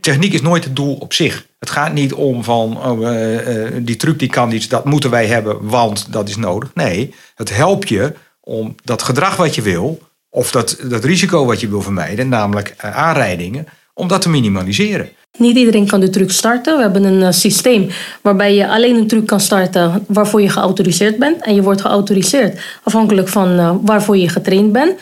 Techniek 0.00 0.32
is 0.32 0.42
nooit 0.42 0.64
het 0.64 0.76
doel 0.76 0.94
op 0.94 1.12
zich. 1.12 1.46
Het 1.58 1.70
gaat 1.70 1.92
niet 1.92 2.12
om 2.12 2.44
van 2.44 2.86
oh, 2.86 3.00
uh, 3.00 3.64
uh, 3.64 3.72
die 3.82 3.96
truc 3.96 4.18
die 4.18 4.28
kan 4.28 4.52
iets, 4.52 4.68
dat 4.68 4.84
moeten 4.84 5.10
wij 5.10 5.26
hebben, 5.26 5.68
want 5.68 6.12
dat 6.12 6.28
is 6.28 6.36
nodig. 6.36 6.70
Nee, 6.74 7.14
het 7.34 7.56
helpt 7.56 7.88
je 7.88 8.12
om 8.40 8.74
dat 8.84 9.02
gedrag 9.02 9.36
wat 9.36 9.54
je 9.54 9.62
wil, 9.62 9.98
of 10.30 10.50
dat, 10.50 10.78
dat 10.88 11.04
risico 11.04 11.44
wat 11.44 11.60
je 11.60 11.68
wil 11.68 11.82
vermijden, 11.82 12.28
namelijk 12.28 12.74
uh, 12.84 12.96
aanrijdingen, 12.96 13.66
om 13.94 14.08
dat 14.08 14.22
te 14.22 14.28
minimaliseren. 14.28 15.08
Niet 15.38 15.56
iedereen 15.56 15.86
kan 15.86 16.00
de 16.00 16.10
truc 16.10 16.30
starten. 16.30 16.76
We 16.76 16.82
hebben 16.82 17.04
een 17.04 17.34
systeem 17.34 17.88
waarbij 18.22 18.54
je 18.54 18.68
alleen 18.68 18.96
een 18.96 19.06
truc 19.06 19.26
kan 19.26 19.40
starten 19.40 20.04
waarvoor 20.06 20.42
je 20.42 20.48
geautoriseerd 20.48 21.18
bent. 21.18 21.44
En 21.44 21.54
je 21.54 21.62
wordt 21.62 21.80
geautoriseerd 21.80 22.60
afhankelijk 22.82 23.28
van 23.28 23.80
waarvoor 23.84 24.16
je 24.16 24.28
getraind 24.28 24.72
bent. 24.72 24.98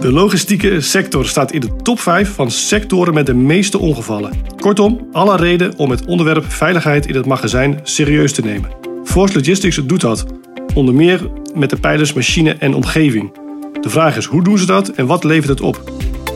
De 0.00 0.12
logistieke 0.12 0.80
sector 0.80 1.26
staat 1.26 1.52
in 1.52 1.60
de 1.60 1.76
top 1.82 2.00
5 2.00 2.34
van 2.34 2.50
sectoren 2.50 3.14
met 3.14 3.26
de 3.26 3.34
meeste 3.34 3.78
ongevallen. 3.78 4.32
Kortom, 4.56 5.08
alle 5.12 5.36
reden 5.36 5.76
om 5.76 5.90
het 5.90 6.06
onderwerp 6.06 6.52
veiligheid 6.52 7.06
in 7.06 7.14
het 7.14 7.26
magazijn 7.26 7.80
serieus 7.82 8.32
te 8.32 8.42
nemen. 8.42 8.70
Force 9.04 9.34
Logistics 9.34 9.76
doet 9.76 10.00
dat, 10.00 10.26
onder 10.74 10.94
meer 10.94 11.30
met 11.54 11.70
de 11.70 11.76
pijlers 11.76 12.12
machine 12.12 12.54
en 12.54 12.74
omgeving. 12.74 13.32
De 13.80 13.90
vraag 13.90 14.16
is 14.16 14.24
hoe 14.24 14.44
doen 14.44 14.58
ze 14.58 14.66
dat 14.66 14.88
en 14.88 15.06
wat 15.06 15.24
levert 15.24 15.48
het 15.48 15.60
op? 15.60 15.92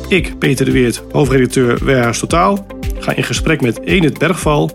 Ik, 0.09 0.39
Peter 0.39 0.65
de 0.65 0.73
Weert, 0.73 1.03
hoofdredacteur 1.13 1.85
Warehouse 1.85 2.21
Totaal, 2.21 2.67
ga 2.99 3.15
in 3.15 3.25
gesprek 3.25 3.61
met 3.61 3.81
Enid 3.81 4.19
Bergval, 4.19 4.71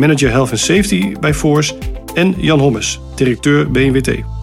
manager 0.00 0.30
Health 0.30 0.50
and 0.50 0.60
Safety 0.60 1.14
bij 1.20 1.34
Force 1.34 1.74
en 2.14 2.34
Jan 2.36 2.60
Hommes, 2.60 3.00
directeur 3.14 3.70
BNWT. 3.70 4.35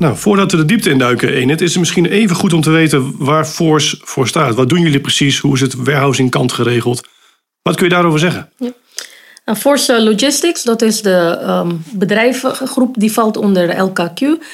Nou, 0.00 0.16
voordat 0.16 0.50
we 0.50 0.56
de 0.56 0.64
diepte 0.64 0.90
induiken, 0.90 1.32
Enet, 1.32 1.60
is 1.60 1.70
het 1.70 1.78
misschien 1.78 2.06
even 2.06 2.36
goed 2.36 2.52
om 2.52 2.60
te 2.60 2.70
weten 2.70 3.14
waar 3.18 3.46
Force 3.46 3.98
voor 4.02 4.28
staat. 4.28 4.54
Wat 4.54 4.68
doen 4.68 4.80
jullie 4.80 5.00
precies? 5.00 5.38
Hoe 5.38 5.54
is 5.54 5.60
het 5.60 5.74
warehousing 5.74 6.30
kant 6.30 6.52
geregeld? 6.52 7.08
Wat 7.62 7.76
kun 7.76 7.84
je 7.84 7.92
daarover 7.92 8.18
zeggen? 8.18 8.48
Ja. 8.56 8.70
Nou, 9.44 9.58
Force 9.58 10.02
Logistics, 10.02 10.62
dat 10.62 10.82
is 10.82 11.02
de 11.02 11.38
um, 11.46 11.82
bedrijvengroep 11.92 12.94
die 12.98 13.12
valt 13.12 13.36
onder 13.36 13.90
LKQ. 13.90 14.44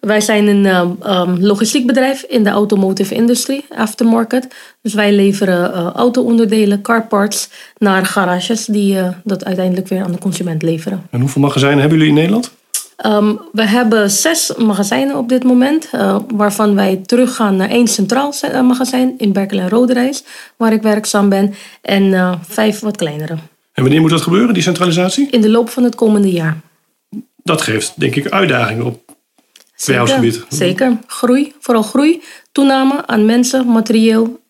Wij 0.00 0.20
zijn 0.20 0.46
een 0.46 0.66
um, 1.10 1.40
logistiek 1.40 1.86
bedrijf 1.86 2.22
in 2.22 2.44
de 2.44 2.50
automotive 2.50 3.14
industry, 3.14 3.64
aftermarket. 3.76 4.54
Dus 4.82 4.94
wij 4.94 5.12
leveren 5.12 5.70
uh, 5.70 5.86
auto-onderdelen, 5.86 6.82
car 6.82 7.06
parts 7.06 7.48
naar 7.78 8.06
garages 8.06 8.64
die 8.64 8.94
uh, 8.94 9.08
dat 9.24 9.44
uiteindelijk 9.44 9.88
weer 9.88 10.02
aan 10.02 10.12
de 10.12 10.18
consument 10.18 10.62
leveren. 10.62 11.06
En 11.10 11.20
hoeveel 11.20 11.42
magazijnen 11.42 11.78
hebben 11.78 11.98
jullie 11.98 12.12
in 12.12 12.18
Nederland? 12.18 12.54
Um, 13.04 13.40
we 13.52 13.66
hebben 13.66 14.10
zes 14.10 14.52
magazijnen 14.58 15.16
op 15.16 15.28
dit 15.28 15.44
moment, 15.44 15.88
uh, 15.94 16.18
waarvan 16.28 16.74
wij 16.74 16.96
teruggaan 16.96 17.56
naar 17.56 17.70
één 17.70 17.88
centraal 17.88 18.34
eh, 18.40 18.60
magazijn 18.60 19.14
in 19.18 19.32
Berkel 19.32 19.58
en 19.58 19.68
Roderijs, 19.68 20.24
waar 20.56 20.72
ik 20.72 20.82
werkzaam 20.82 21.28
ben, 21.28 21.54
en 21.82 22.02
uh, 22.02 22.34
vijf 22.48 22.80
wat 22.80 22.96
kleinere. 22.96 23.36
En 23.72 23.82
wanneer 23.82 24.00
moet 24.00 24.10
dat 24.10 24.20
gebeuren, 24.22 24.54
die 24.54 24.62
centralisatie? 24.62 25.28
In 25.30 25.40
de 25.40 25.50
loop 25.50 25.68
van 25.68 25.82
het 25.82 25.94
komende 25.94 26.30
jaar. 26.30 26.60
Dat 27.42 27.62
geeft, 27.62 27.92
denk 27.96 28.14
ik, 28.14 28.30
uitdagingen 28.30 28.84
op 28.84 29.04
Zeker, 29.74 30.44
zeker. 30.48 30.98
Groei, 31.06 31.52
vooral 31.58 31.82
groei, 31.82 32.22
toename 32.52 33.06
aan 33.06 33.24
mensen, 33.24 33.66
materieel, 33.66 34.40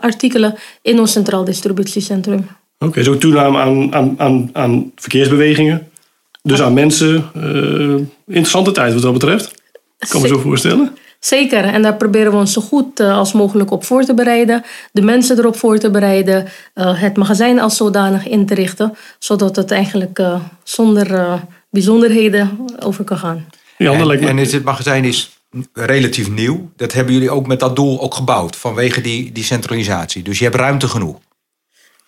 artikelen 0.00 0.54
in 0.82 1.00
ons 1.00 1.12
centraal 1.12 1.44
distributiecentrum. 1.44 2.38
Oké, 2.78 2.84
okay, 2.84 3.02
zo 3.02 3.18
toename 3.18 3.58
aan, 3.58 3.94
aan, 3.94 4.14
aan, 4.16 4.50
aan 4.52 4.92
verkeersbewegingen? 4.94 5.88
Dus 6.46 6.62
aan 6.62 6.74
mensen, 6.74 7.30
uh, 7.36 8.00
interessante 8.26 8.72
tijd 8.72 8.92
wat 8.92 9.02
dat 9.02 9.12
betreft. 9.12 9.62
Kan 10.08 10.22
me 10.22 10.28
zo 10.28 10.38
voorstellen. 10.38 10.96
Zeker, 11.20 11.64
en 11.64 11.82
daar 11.82 11.96
proberen 11.96 12.30
we 12.30 12.36
ons 12.36 12.52
zo 12.52 12.60
goed 12.60 13.00
eh, 13.00 13.18
als 13.18 13.32
mogelijk 13.32 13.70
op 13.70 13.84
voor 13.84 14.04
te 14.04 14.14
bereiden. 14.14 14.64
De 14.92 15.02
mensen 15.02 15.38
erop 15.38 15.56
voor 15.56 15.78
te 15.78 15.90
bereiden. 15.90 16.46
Uh, 16.74 17.00
het 17.00 17.16
magazijn 17.16 17.60
als 17.60 17.76
zodanig 17.76 18.26
in 18.26 18.46
te 18.46 18.54
richten. 18.54 18.96
Zodat 19.18 19.56
het 19.56 19.70
eigenlijk 19.70 20.18
uh, 20.18 20.40
zonder 20.62 21.40
bijzonderheden 21.70 22.58
over 22.78 23.04
kan 23.04 23.18
gaan. 23.18 23.46
Ja, 23.78 23.92
en, 23.92 24.28
en 24.28 24.36
het 24.36 24.64
magazijn 24.64 25.04
is 25.04 25.38
relatief 25.72 26.30
nieuw. 26.30 26.70
Dat 26.76 26.92
hebben 26.92 27.14
jullie 27.14 27.30
ook 27.30 27.46
met 27.46 27.60
dat 27.60 27.76
doel 27.76 28.00
ook 28.00 28.14
gebouwd. 28.14 28.56
Vanwege 28.56 29.00
die, 29.00 29.32
die 29.32 29.44
centralisatie. 29.44 30.22
Dus 30.22 30.38
je 30.38 30.44
hebt 30.44 30.56
ruimte 30.56 30.88
genoeg. 30.88 31.18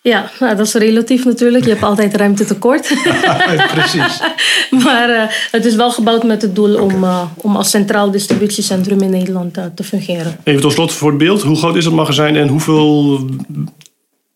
Ja, 0.01 0.29
nou, 0.39 0.55
dat 0.55 0.65
is 0.65 0.73
relatief 0.73 1.25
natuurlijk. 1.25 1.63
Je 1.63 1.69
hebt 1.69 1.83
altijd 1.91 2.15
ruimte 2.15 2.45
tekort. 2.45 2.93
Precies. 3.73 4.21
maar 4.83 5.09
uh, 5.09 5.23
het 5.51 5.65
is 5.65 5.75
wel 5.75 5.91
gebouwd 5.91 6.23
met 6.23 6.41
het 6.41 6.55
doel 6.55 6.81
om, 6.81 7.03
uh, 7.03 7.21
om 7.35 7.55
als 7.55 7.69
centraal 7.69 8.11
distributiecentrum 8.11 9.01
in 9.01 9.09
Nederland 9.09 9.57
uh, 9.57 9.65
te 9.75 9.83
fungeren. 9.83 10.37
Even 10.43 10.61
tot 10.61 10.71
slot 10.71 10.93
voor 10.93 11.09
het 11.09 11.17
beeld. 11.17 11.41
Hoe 11.41 11.55
groot 11.55 11.75
is 11.75 11.85
het 11.85 11.93
magazijn 11.93 12.35
en 12.35 12.47
hoeveel 12.47 13.19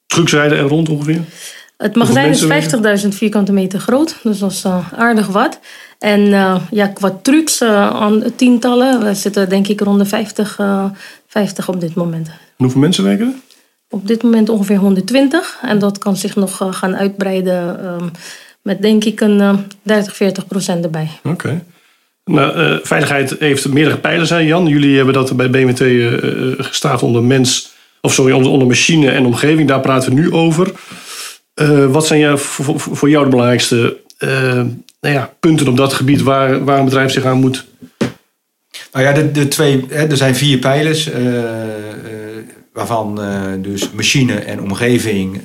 trucks 0.05 0.33
rijden 0.33 0.57
er 0.57 0.67
rond 0.67 0.89
ongeveer? 0.89 1.21
Het 1.77 1.95
magazijn 1.95 2.29
is 2.29 3.03
50.000 3.03 3.07
vierkante 3.07 3.51
meter 3.51 3.79
groot, 3.79 4.15
dus 4.23 4.39
dat 4.39 4.51
is 4.51 4.65
aardig 4.95 5.27
wat. 5.27 5.59
En 5.99 6.19
ja, 6.71 6.87
qua 6.87 7.19
trucks 7.21 7.61
aan 7.61 8.23
tientallen, 8.35 9.03
we 9.03 9.13
zitten 9.13 9.49
denk 9.49 9.67
ik 9.67 9.81
rond 9.81 9.99
de 9.99 10.05
50, 10.05 10.59
50 11.27 11.69
op 11.69 11.79
dit 11.79 11.95
moment. 11.95 12.27
En 12.27 12.33
hoeveel 12.57 12.81
mensen 12.81 13.03
werken 13.03 13.27
er? 13.27 13.52
Op 13.93 14.07
dit 14.07 14.23
moment 14.23 14.49
ongeveer 14.49 14.77
120. 14.77 15.57
En 15.61 15.79
dat 15.79 15.97
kan 15.97 16.17
zich 16.17 16.35
nog 16.35 16.61
eh, 16.61 16.73
gaan 16.73 16.95
uitbreiden 16.95 17.85
um, 17.85 18.11
met 18.61 18.81
denk 18.81 19.03
ik 19.03 19.19
een 19.21 19.37
30, 19.81 20.11
eh, 20.11 20.17
40 20.17 20.47
procent 20.47 20.83
erbij. 20.83 21.07
Oké. 21.23 21.63
Nou, 22.25 22.57
uh, 22.57 22.79
veiligheid 22.83 23.35
heeft 23.39 23.67
meerdere 23.67 23.97
pijlers, 23.97 24.29
hè 24.29 24.37
Jan. 24.37 24.67
Jullie 24.67 24.95
hebben 24.95 25.13
dat 25.13 25.35
bij 25.35 25.49
BMT 25.49 25.79
uh, 25.79 26.13
gestaafd 26.57 27.03
onder 27.03 27.23
mens, 27.23 27.73
of 28.01 28.13
sorry, 28.13 28.33
onder, 28.33 28.51
onder 28.51 28.67
machine 28.67 29.11
en 29.11 29.25
omgeving. 29.25 29.67
Daar 29.67 29.79
praten 29.79 30.13
we 30.13 30.19
nu 30.19 30.31
over. 30.31 30.71
wat 31.89 32.07
zijn 32.07 32.19
jou, 32.19 32.37
voor, 32.37 32.79
voor, 32.79 33.09
jou 33.09 33.23
de 33.23 33.29
belangrijkste 33.29 33.97
nou 34.99 35.15
ja, 35.15 35.33
punten 35.39 35.67
op 35.67 35.77
dat 35.77 35.93
gebied 35.93 36.21
waar, 36.21 36.63
waar 36.63 36.79
een 36.79 36.85
bedrijf 36.85 37.11
zich 37.11 37.25
aan 37.25 37.39
moet? 37.39 37.65
Nou 38.91 39.05
ja, 39.05 39.11
de, 39.11 39.31
de 39.31 39.47
twee, 39.47 39.85
hè, 39.89 40.07
er 40.07 40.17
zijn 40.17 40.35
vier 40.35 40.57
pijlers 40.57 41.09
waarvan 42.73 43.19
uh, 43.21 43.41
dus 43.57 43.91
machine 43.91 44.33
en 44.33 44.61
omgeving 44.61 45.35
uh, 45.35 45.41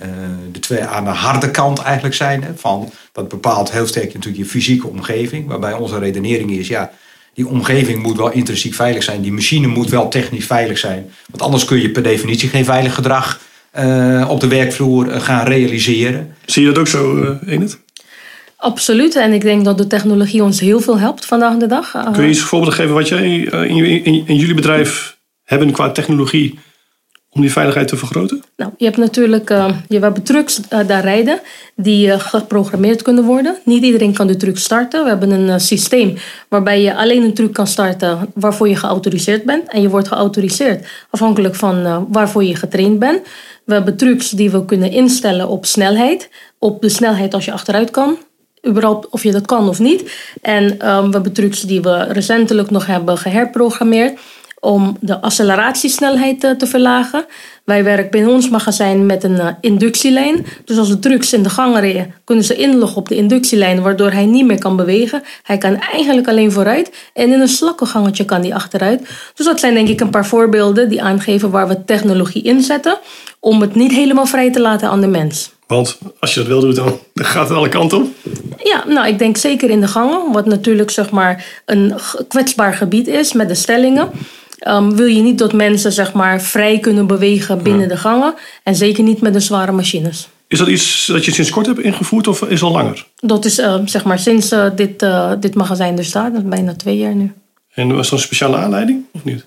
de 0.53 0.59
twee 0.59 0.85
aan 0.85 1.05
de 1.05 1.11
harde 1.11 1.51
kant 1.51 1.79
eigenlijk 1.79 2.15
zijn. 2.15 2.43
Hè, 2.43 2.51
van, 2.57 2.91
dat 3.13 3.29
bepaalt 3.29 3.73
heel 3.73 3.87
sterk 3.87 4.15
natuurlijk 4.15 4.45
je 4.45 4.51
fysieke 4.51 4.87
omgeving. 4.87 5.47
Waarbij 5.47 5.73
onze 5.73 5.99
redenering 5.99 6.51
is, 6.51 6.69
ja, 6.69 6.91
die 7.35 7.47
omgeving 7.47 8.03
moet 8.03 8.17
wel 8.17 8.31
intrinsiek 8.31 8.75
veilig 8.75 9.03
zijn. 9.03 9.23
Die 9.23 9.33
machine 9.33 9.67
moet 9.67 9.91
wel 9.91 10.09
technisch 10.09 10.47
veilig 10.47 10.79
zijn. 10.79 11.11
Want 11.31 11.43
anders 11.43 11.65
kun 11.65 11.81
je 11.81 11.91
per 11.91 12.03
definitie 12.03 12.49
geen 12.49 12.65
veilig 12.65 12.95
gedrag 12.95 13.41
uh, 13.79 14.27
op 14.31 14.41
de 14.41 14.49
werkvloer 14.49 15.21
gaan 15.21 15.47
realiseren. 15.47 16.35
Zie 16.45 16.63
je 16.63 16.69
dat 16.69 16.79
ook 16.79 16.89
zo, 16.89 17.37
Enid? 17.47 17.79
Absoluut. 18.57 19.17
En 19.17 19.33
ik 19.33 19.43
denk 19.43 19.65
dat 19.65 19.79
de 19.79 19.87
technologie 19.87 20.43
ons 20.43 20.61
heel 20.61 20.81
veel 20.81 20.99
helpt 20.99 21.25
vandaag 21.25 21.57
de 21.57 21.67
dag. 21.67 21.91
Kun 22.13 22.23
je 22.23 22.29
eens 22.29 22.41
voorbeeld 22.41 22.75
geven 22.75 22.95
wat 22.95 23.09
jij 23.09 23.29
in, 23.67 24.05
in, 24.05 24.27
in 24.27 24.37
jullie 24.37 24.55
bedrijf 24.55 25.17
hebben 25.45 25.71
qua 25.71 25.91
technologie 25.91 26.59
om 27.31 27.41
die 27.41 27.53
veiligheid 27.53 27.89
te 27.89 27.97
vergroten? 27.97 28.43
Nou, 28.57 28.71
je 28.77 28.85
hebt 28.85 28.97
natuurlijk 28.97 29.51
uh, 29.51 29.69
je 29.89 29.99
hebt 29.99 30.27
trucks 30.27 30.61
uh, 30.73 30.87
daar 30.87 31.03
rijden 31.03 31.41
die 31.75 32.07
uh, 32.07 32.21
geprogrammeerd 32.21 33.03
kunnen 33.03 33.25
worden. 33.25 33.57
Niet 33.65 33.83
iedereen 33.83 34.13
kan 34.13 34.27
de 34.27 34.37
truc 34.37 34.59
starten. 34.59 35.03
We 35.03 35.09
hebben 35.09 35.31
een 35.31 35.61
systeem 35.61 36.17
waarbij 36.49 36.83
je 36.83 36.97
alleen 36.97 37.23
een 37.23 37.35
truc 37.35 37.53
kan 37.53 37.67
starten 37.67 38.31
waarvoor 38.35 38.69
je 38.69 38.77
geautoriseerd 38.77 39.45
bent. 39.45 39.69
En 39.69 39.81
je 39.81 39.89
wordt 39.89 40.09
geautoriseerd 40.09 40.87
afhankelijk 41.11 41.55
van 41.55 42.07
waarvoor 42.11 42.45
je 42.45 42.57
getraind 42.57 42.99
bent. 42.99 43.27
We 43.65 43.75
hebben 43.75 43.97
trucs 43.97 44.31
die 44.31 44.51
we 44.51 44.65
kunnen 44.65 44.91
instellen 44.91 45.49
op 45.49 45.67
snelheid. 45.67 46.31
Op 46.59 46.83
de 46.83 46.89
snelheid 46.89 47.35
als 47.35 47.45
je 47.45 47.53
achteruit 47.53 47.91
kan. 47.91 48.19
Überhaupt 48.67 49.09
of 49.09 49.23
je 49.23 49.33
dat 49.33 49.47
kan 49.47 49.69
of 49.69 49.79
niet. 49.79 50.13
En 50.43 50.79
we 50.79 51.09
hebben 51.11 51.33
trucs 51.33 51.61
die 51.61 51.83
we 51.83 52.03
recentelijk 52.03 52.71
nog 52.71 52.87
hebben 52.87 53.19
geherprogrammeerd 53.19 54.19
om 54.61 54.97
de 55.01 55.21
acceleratiesnelheid 55.21 56.41
te, 56.41 56.57
te 56.57 56.67
verlagen. 56.67 57.27
Wij 57.65 57.85
werken 57.85 58.11
binnen 58.11 58.33
ons 58.33 58.49
magazijn 58.49 59.07
met 59.07 59.25
een 59.25 59.33
uh, 59.33 59.49
inductielijn. 59.61 60.47
Dus 60.65 60.79
als 60.79 60.89
de 60.89 60.99
trucks 60.99 61.33
in 61.33 61.43
de 61.43 61.51
gang 61.51 61.79
rijden, 61.79 62.15
kunnen 62.25 62.45
ze 62.45 62.57
inloggen 62.57 62.97
op 62.97 63.09
de 63.09 63.17
inductielijn, 63.17 63.83
waardoor 63.83 64.11
hij 64.11 64.27
niet 64.27 64.47
meer 64.47 64.59
kan 64.59 64.77
bewegen. 64.77 65.23
Hij 65.43 65.59
kan 65.59 65.81
eigenlijk 65.81 66.29
alleen 66.29 66.53
vooruit 66.53 67.11
en 67.15 67.33
in 67.33 67.41
een 67.41 67.49
slakkengangetje 67.49 68.25
kan 68.25 68.41
hij 68.41 68.55
achteruit. 68.55 69.09
Dus 69.35 69.47
dat 69.47 69.61
zijn 69.61 69.75
denk 69.75 69.89
ik 69.89 70.01
een 70.01 70.11
paar 70.11 70.27
voorbeelden 70.27 70.89
die 70.89 71.03
aangeven 71.03 71.51
waar 71.51 71.69
we 71.69 71.85
technologie 71.85 72.43
inzetten 72.43 72.99
om 73.41 73.61
het 73.61 73.75
niet 73.75 73.93
helemaal 73.93 74.27
vrij 74.27 74.53
te 74.53 74.61
laten 74.61 74.89
aan 74.89 75.01
de 75.01 75.07
mens. 75.07 75.53
Want 75.67 75.99
als 76.21 76.35
je 76.35 76.41
dat 76.41 76.49
wil 76.49 76.61
doen, 76.61 76.75
dan 76.75 76.99
gaat 77.15 77.49
het 77.49 77.59
alle 77.59 77.69
kanten 77.69 77.99
op. 77.99 78.07
Ja, 78.63 78.85
nou, 78.87 79.09
ik 79.09 79.19
denk 79.19 79.37
zeker 79.37 79.71
in 79.71 79.81
de 79.81 79.89
gangen, 79.89 80.33
wat 80.33 80.47
natuurlijk 80.47 80.91
zeg 80.91 81.11
maar 81.11 81.63
een 81.67 81.95
kwetsbaar 82.29 82.75
gebied 82.75 83.07
is 83.07 83.33
met 83.33 83.49
de 83.49 83.55
stellingen. 83.55 84.11
Um, 84.69 84.97
wil 84.97 85.07
je 85.07 85.23
niet 85.23 85.39
dat 85.39 85.53
mensen 85.53 85.93
zeg 85.93 86.13
maar, 86.13 86.41
vrij 86.43 86.79
kunnen 86.79 87.07
bewegen 87.07 87.63
binnen 87.63 87.89
de 87.89 87.97
gangen. 87.97 88.35
En 88.63 88.75
zeker 88.75 89.05
niet 89.05 89.21
met 89.21 89.33
de 89.33 89.41
zware 89.41 89.73
machines. 89.73 90.29
Is 90.49 90.59
dat 90.59 90.69
iets 90.69 91.07
dat 91.07 91.25
je 91.25 91.33
sinds 91.33 91.51
kort 91.51 91.67
hebt 91.67 91.81
ingevoerd 91.81 92.27
of 92.27 92.43
is 92.43 92.63
al 92.63 92.71
langer? 92.71 93.07
Dat 93.17 93.45
is 93.45 93.59
uh, 93.59 93.75
zeg 93.85 94.05
maar 94.05 94.19
sinds 94.19 94.53
uh, 94.53 94.67
dit, 94.77 95.03
uh, 95.03 95.33
dit 95.41 95.55
magazijn 95.55 95.99
er 95.99 96.05
staat. 96.05 96.33
Dat 96.33 96.43
is 96.43 96.49
bijna 96.49 96.75
twee 96.75 96.97
jaar 96.97 97.15
nu. 97.15 97.33
En 97.75 97.97
was 97.97 98.07
er 98.07 98.13
een 98.13 98.19
speciale 98.19 98.57
aanleiding 98.57 99.05
of 99.13 99.25
niet? 99.25 99.47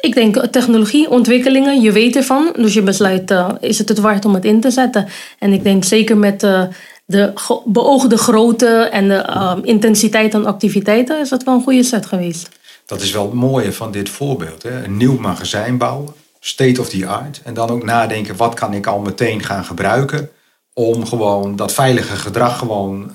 Ik 0.00 0.14
denk 0.14 0.36
eh, 0.36 0.48
technologie, 0.48 1.10
ontwikkelingen, 1.10 1.80
je 1.80 1.92
weet 1.92 2.16
ervan. 2.16 2.52
Dus 2.56 2.74
je 2.74 2.82
besluit, 2.82 3.30
uh, 3.30 3.48
is 3.60 3.78
het 3.78 3.88
het 3.88 3.98
waard 3.98 4.24
om 4.24 4.34
het 4.34 4.44
in 4.44 4.60
te 4.60 4.70
zetten? 4.70 5.08
En 5.38 5.52
ik 5.52 5.62
denk 5.62 5.84
zeker 5.84 6.16
met 6.16 6.42
uh, 6.42 6.62
de 7.04 7.32
beoogde 7.64 8.16
grootte 8.16 8.66
en 8.66 9.08
de 9.08 9.26
uh, 9.28 9.56
intensiteit 9.62 10.34
aan 10.34 10.46
activiteiten... 10.46 11.20
is 11.20 11.28
dat 11.28 11.44
wel 11.44 11.54
een 11.54 11.62
goede 11.62 11.82
set 11.82 12.06
geweest. 12.06 12.48
Dat 12.86 13.00
is 13.00 13.12
wel 13.12 13.24
het 13.24 13.32
mooie 13.32 13.72
van 13.72 13.92
dit 13.92 14.08
voorbeeld. 14.08 14.62
Hè? 14.62 14.84
Een 14.84 14.96
nieuw 14.96 15.18
magazijn 15.18 15.78
bouwen, 15.78 16.12
state 16.40 16.80
of 16.80 16.88
the 16.88 17.06
art. 17.06 17.40
En 17.44 17.54
dan 17.54 17.70
ook 17.70 17.84
nadenken, 17.84 18.36
wat 18.36 18.54
kan 18.54 18.74
ik 18.74 18.86
al 18.86 18.98
meteen 18.98 19.42
gaan 19.42 19.64
gebruiken... 19.64 20.30
om 20.74 21.06
gewoon 21.06 21.56
dat 21.56 21.72
veilige 21.72 22.16
gedrag 22.16 22.58
gewoon 22.58 23.12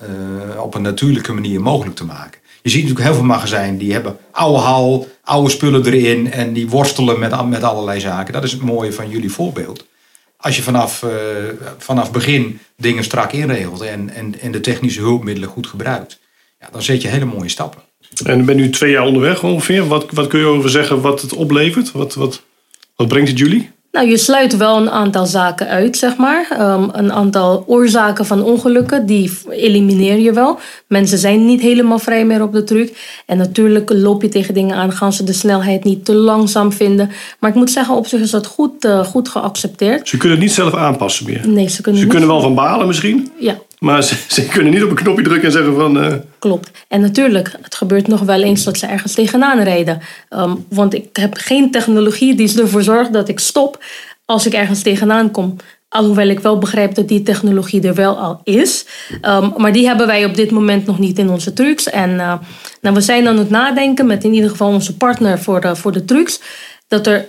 op 0.59 0.75
een 0.75 0.81
natuurlijke 0.81 1.33
manier 1.33 1.61
mogelijk 1.61 1.95
te 1.95 2.05
maken. 2.05 2.39
Je 2.65 2.71
ziet 2.71 2.81
natuurlijk 2.81 3.07
heel 3.07 3.17
veel 3.17 3.33
magazijnen 3.35 3.77
die 3.77 3.93
hebben 3.93 4.17
oude 4.31 4.59
hal, 4.59 5.07
oude 5.23 5.49
spullen 5.49 5.85
erin 5.85 6.31
en 6.31 6.53
die 6.53 6.69
worstelen 6.69 7.19
met, 7.19 7.47
met 7.47 7.63
allerlei 7.63 7.99
zaken. 7.99 8.33
Dat 8.33 8.43
is 8.43 8.51
het 8.51 8.61
mooie 8.61 8.93
van 8.93 9.09
jullie 9.09 9.31
voorbeeld. 9.31 9.85
Als 10.37 10.55
je 10.55 10.61
vanaf, 10.61 11.03
uh, 11.03 11.11
vanaf 11.77 12.11
begin 12.11 12.59
dingen 12.77 13.03
strak 13.03 13.31
inregelt 13.31 13.81
en, 13.81 14.09
en, 14.09 14.39
en 14.39 14.51
de 14.51 14.59
technische 14.59 14.99
hulpmiddelen 14.99 15.49
goed 15.49 15.67
gebruikt, 15.67 16.19
ja, 16.59 16.67
dan 16.71 16.81
zet 16.81 17.01
je 17.01 17.07
hele 17.07 17.25
mooie 17.25 17.49
stappen. 17.49 17.81
En 18.23 18.39
ik 18.39 18.45
ben 18.45 18.55
nu 18.55 18.69
twee 18.69 18.91
jaar 18.91 19.05
onderweg 19.05 19.43
ongeveer. 19.43 19.87
Wat, 19.87 20.11
wat 20.11 20.27
kun 20.27 20.39
je 20.39 20.45
over 20.45 20.69
zeggen 20.69 21.01
wat 21.01 21.21
het 21.21 21.33
oplevert? 21.33 21.91
Wat, 21.91 22.13
wat, 22.13 22.41
wat 22.95 23.07
brengt 23.07 23.29
het 23.29 23.37
jullie? 23.37 23.71
Nou, 23.95 24.09
je 24.09 24.17
sluit 24.17 24.57
wel 24.57 24.77
een 24.77 24.89
aantal 24.89 25.25
zaken 25.25 25.67
uit, 25.67 25.97
zeg 25.97 26.17
maar. 26.17 26.47
Um, 26.59 26.89
een 26.91 27.11
aantal 27.11 27.63
oorzaken 27.67 28.25
van 28.25 28.43
ongelukken, 28.43 29.05
die 29.05 29.31
elimineer 29.49 30.19
je 30.19 30.33
wel. 30.33 30.59
Mensen 30.87 31.17
zijn 31.17 31.45
niet 31.45 31.61
helemaal 31.61 31.99
vrij 31.99 32.25
meer 32.25 32.41
op 32.41 32.53
de 32.53 32.63
truck. 32.63 33.21
En 33.25 33.37
natuurlijk 33.37 33.89
loop 33.93 34.21
je 34.21 34.29
tegen 34.29 34.53
dingen 34.53 34.75
aan, 34.75 34.91
gaan 34.91 35.13
ze 35.13 35.23
de 35.23 35.33
snelheid 35.33 35.83
niet 35.83 36.05
te 36.05 36.13
langzaam 36.13 36.71
vinden. 36.71 37.11
Maar 37.39 37.49
ik 37.49 37.55
moet 37.55 37.71
zeggen, 37.71 37.95
op 37.95 38.07
zich 38.07 38.19
is 38.19 38.31
dat 38.31 38.45
goed, 38.45 38.85
uh, 38.85 39.05
goed 39.05 39.29
geaccepteerd. 39.29 40.07
Ze 40.07 40.17
kunnen 40.17 40.37
het 40.37 40.47
niet 40.47 40.55
zelf 40.55 40.73
aanpassen 40.73 41.25
meer? 41.25 41.47
Nee, 41.47 41.67
ze 41.67 41.81
kunnen 41.81 42.01
Ze 42.01 42.07
niet 42.07 42.15
kunnen 42.15 42.29
wel 42.29 42.41
van 42.41 42.55
balen 42.55 42.87
misschien? 42.87 43.31
Ja. 43.39 43.57
Maar 43.85 44.03
ze, 44.03 44.47
kunnen 44.47 44.73
niet 44.73 44.83
op 44.83 44.89
een 44.89 44.95
knopje 44.95 45.23
drukken 45.23 45.45
en 45.45 45.51
zeggen 45.51 45.75
van... 45.75 45.97
Uh... 45.97 46.13
Klopt. 46.39 46.71
En 46.87 47.01
natuurlijk, 47.01 47.51
het 47.61 47.75
gebeurt 47.75 48.07
nog 48.07 48.21
wel 48.21 48.41
eens 48.41 48.63
dat 48.63 48.77
ze 48.77 48.85
ergens 48.85 49.13
tegenaan 49.13 49.59
rijden. 49.59 50.01
Um, 50.29 50.65
want 50.69 50.93
ik 50.93 51.15
heb 51.15 51.33
geen 51.37 51.71
technologie 51.71 52.35
die 52.35 52.61
ervoor 52.61 52.83
zorgt 52.83 53.13
dat 53.13 53.29
ik 53.29 53.39
stop 53.39 53.83
als 54.25 54.45
ik 54.45 54.53
ergens 54.53 54.81
tegenaan 54.81 55.31
kom. 55.31 55.55
Alhoewel 55.89 56.27
ik 56.27 56.39
wel 56.39 56.57
begrijp 56.57 56.95
dat 56.95 57.07
die 57.07 57.23
technologie 57.23 57.81
er 57.81 57.93
wel 57.93 58.17
al 58.17 58.41
is. 58.43 58.85
Um, 59.21 59.53
maar 59.57 59.73
die 59.73 59.87
hebben 59.87 60.07
wij 60.07 60.25
op 60.25 60.35
dit 60.35 60.51
moment 60.51 60.85
nog 60.85 60.99
niet 60.99 61.17
in 61.17 61.29
onze 61.29 61.53
trucks. 61.53 61.89
En 61.89 62.09
uh, 62.09 62.33
nou, 62.81 62.95
we 62.95 63.01
zijn 63.01 63.27
aan 63.27 63.37
het 63.37 63.49
nadenken 63.49 64.05
met 64.05 64.23
in 64.23 64.33
ieder 64.33 64.49
geval 64.49 64.67
onze 64.67 64.97
partner 64.97 65.39
voor 65.39 65.61
de, 65.61 65.75
voor 65.75 65.91
de 65.91 66.05
trucks. 66.05 66.39
Dat 66.87 67.07
er 67.07 67.25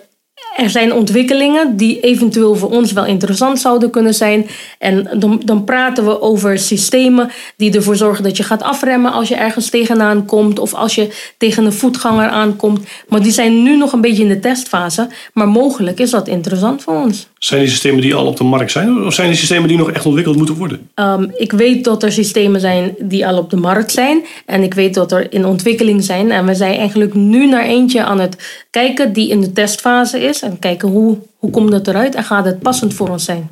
er 0.56 0.70
zijn 0.70 0.92
ontwikkelingen 0.92 1.76
die 1.76 2.00
eventueel 2.00 2.54
voor 2.54 2.70
ons 2.70 2.92
wel 2.92 3.04
interessant 3.04 3.60
zouden 3.60 3.90
kunnen 3.90 4.14
zijn. 4.14 4.46
En 4.78 5.08
dan, 5.18 5.42
dan 5.44 5.64
praten 5.64 6.04
we 6.04 6.20
over 6.20 6.58
systemen 6.58 7.30
die 7.56 7.74
ervoor 7.74 7.96
zorgen 7.96 8.24
dat 8.24 8.36
je 8.36 8.42
gaat 8.42 8.62
afremmen 8.62 9.12
als 9.12 9.28
je 9.28 9.34
ergens 9.34 9.70
tegenaan 9.70 10.24
komt. 10.24 10.58
Of 10.58 10.74
als 10.74 10.94
je 10.94 11.32
tegen 11.38 11.64
een 11.64 11.72
voetganger 11.72 12.28
aankomt. 12.28 12.86
Maar 13.08 13.22
die 13.22 13.32
zijn 13.32 13.62
nu 13.62 13.76
nog 13.76 13.92
een 13.92 14.00
beetje 14.00 14.22
in 14.22 14.28
de 14.28 14.40
testfase. 14.40 15.08
Maar 15.32 15.48
mogelijk 15.48 16.00
is 16.00 16.10
dat 16.10 16.28
interessant 16.28 16.82
voor 16.82 17.02
ons. 17.02 17.28
Zijn 17.38 17.60
die 17.60 17.70
systemen 17.70 18.00
die 18.00 18.14
al 18.14 18.26
op 18.26 18.36
de 18.36 18.44
markt 18.44 18.70
zijn? 18.70 19.04
Of 19.06 19.14
zijn 19.14 19.28
die 19.28 19.36
systemen 19.36 19.68
die 19.68 19.76
nog 19.76 19.90
echt 19.90 20.06
ontwikkeld 20.06 20.36
moeten 20.36 20.54
worden? 20.54 20.88
Um, 20.94 21.32
ik 21.36 21.52
weet 21.52 21.84
dat 21.84 22.02
er 22.02 22.12
systemen 22.12 22.60
zijn 22.60 22.94
die 22.98 23.26
al 23.26 23.38
op 23.38 23.50
de 23.50 23.56
markt 23.56 23.92
zijn. 23.92 24.24
En 24.46 24.62
ik 24.62 24.74
weet 24.74 24.94
dat 24.94 25.12
er 25.12 25.32
in 25.32 25.46
ontwikkeling 25.46 26.04
zijn. 26.04 26.30
En 26.30 26.46
we 26.46 26.54
zijn 26.54 26.78
eigenlijk 26.78 27.14
nu 27.14 27.46
naar 27.46 27.64
eentje 27.64 28.02
aan 28.02 28.20
het 28.20 28.64
kijken 28.70 29.12
die 29.12 29.28
in 29.28 29.40
de 29.40 29.52
testfase 29.52 30.20
is. 30.20 30.42
En 30.46 30.58
kijken 30.58 30.88
hoe, 30.88 31.18
hoe 31.36 31.50
komt 31.50 31.70
dat 31.70 31.88
eruit 31.88 32.14
en 32.14 32.24
gaat 32.24 32.44
het 32.44 32.58
passend 32.58 32.94
voor 32.94 33.08
ons 33.08 33.24
zijn. 33.24 33.50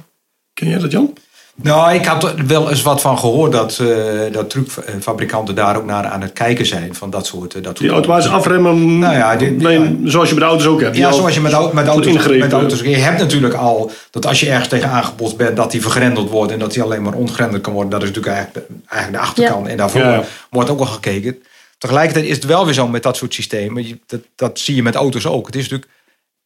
Ken 0.52 0.69
jij 0.69 0.79
dat 0.79 0.93
Jan? 0.93 1.12
Nou, 1.55 1.94
ik 1.94 2.05
had 2.05 2.25
er 2.25 2.46
wel 2.46 2.70
eens 2.70 2.82
wat 2.82 3.00
van 3.00 3.19
gehoord 3.19 3.52
dat, 3.52 3.79
uh, 3.82 4.32
dat 4.32 4.50
truckfabrikanten 4.50 5.55
daar 5.55 5.76
ook 5.76 5.85
naar 5.85 6.06
aan 6.06 6.20
het 6.20 6.32
kijken 6.32 6.67
zijn. 6.67 6.94
Van 6.94 7.11
dat 7.11 7.26
soort. 7.26 7.64
Dat 7.64 7.79
die 7.79 7.91
automatisch 7.91 8.29
afremmen, 8.29 8.99
nou 8.99 9.14
ja, 9.14 9.37
die, 9.37 9.56
die, 9.56 10.00
zoals 10.05 10.29
je 10.29 10.35
de 10.35 10.41
auto's 10.41 10.67
ook 10.67 10.81
hebt. 10.81 10.96
Ja, 10.96 11.12
zoals 11.12 11.35
je 11.35 11.41
met, 11.41 11.52
met, 11.52 11.73
met 11.73 11.87
auto's, 11.87 12.26
met 12.26 12.52
auto's. 12.52 12.81
Je 12.81 12.96
hebt 12.96 13.19
natuurlijk 13.19 13.55
al 13.55 13.91
dat 14.11 14.26
als 14.26 14.41
je 14.41 14.50
ergens 14.50 14.69
tegen 14.69 14.91
aangebost 14.91 15.37
bent, 15.37 15.56
dat 15.56 15.70
die 15.70 15.81
vergrendeld 15.81 16.31
wordt 16.31 16.52
en 16.52 16.58
dat 16.58 16.73
die 16.73 16.82
alleen 16.82 17.02
maar 17.02 17.14
ontgrendeld 17.14 17.62
kan 17.62 17.73
worden. 17.73 17.91
Dat 17.91 18.02
is 18.02 18.08
natuurlijk 18.08 18.35
eigenlijk, 18.37 18.67
eigenlijk 18.87 19.23
de 19.23 19.29
achterkant. 19.29 19.64
Ja. 19.64 19.70
En 19.70 19.76
daarvoor 19.76 20.00
ja. 20.00 20.25
wordt 20.50 20.70
ook 20.70 20.81
al 20.81 20.87
gekeken. 20.87 21.43
Tegelijkertijd 21.79 22.26
is 22.26 22.37
het 22.37 22.44
wel 22.44 22.64
weer 22.64 22.75
zo 22.75 22.88
met 22.88 23.02
dat 23.02 23.17
soort 23.17 23.35
systemen. 23.35 24.00
Dat, 24.06 24.20
dat 24.35 24.58
zie 24.58 24.75
je 24.75 24.82
met 24.82 24.94
auto's 24.94 25.26
ook. 25.26 25.46
Het 25.46 25.56
is 25.56 25.62
natuurlijk 25.62 25.91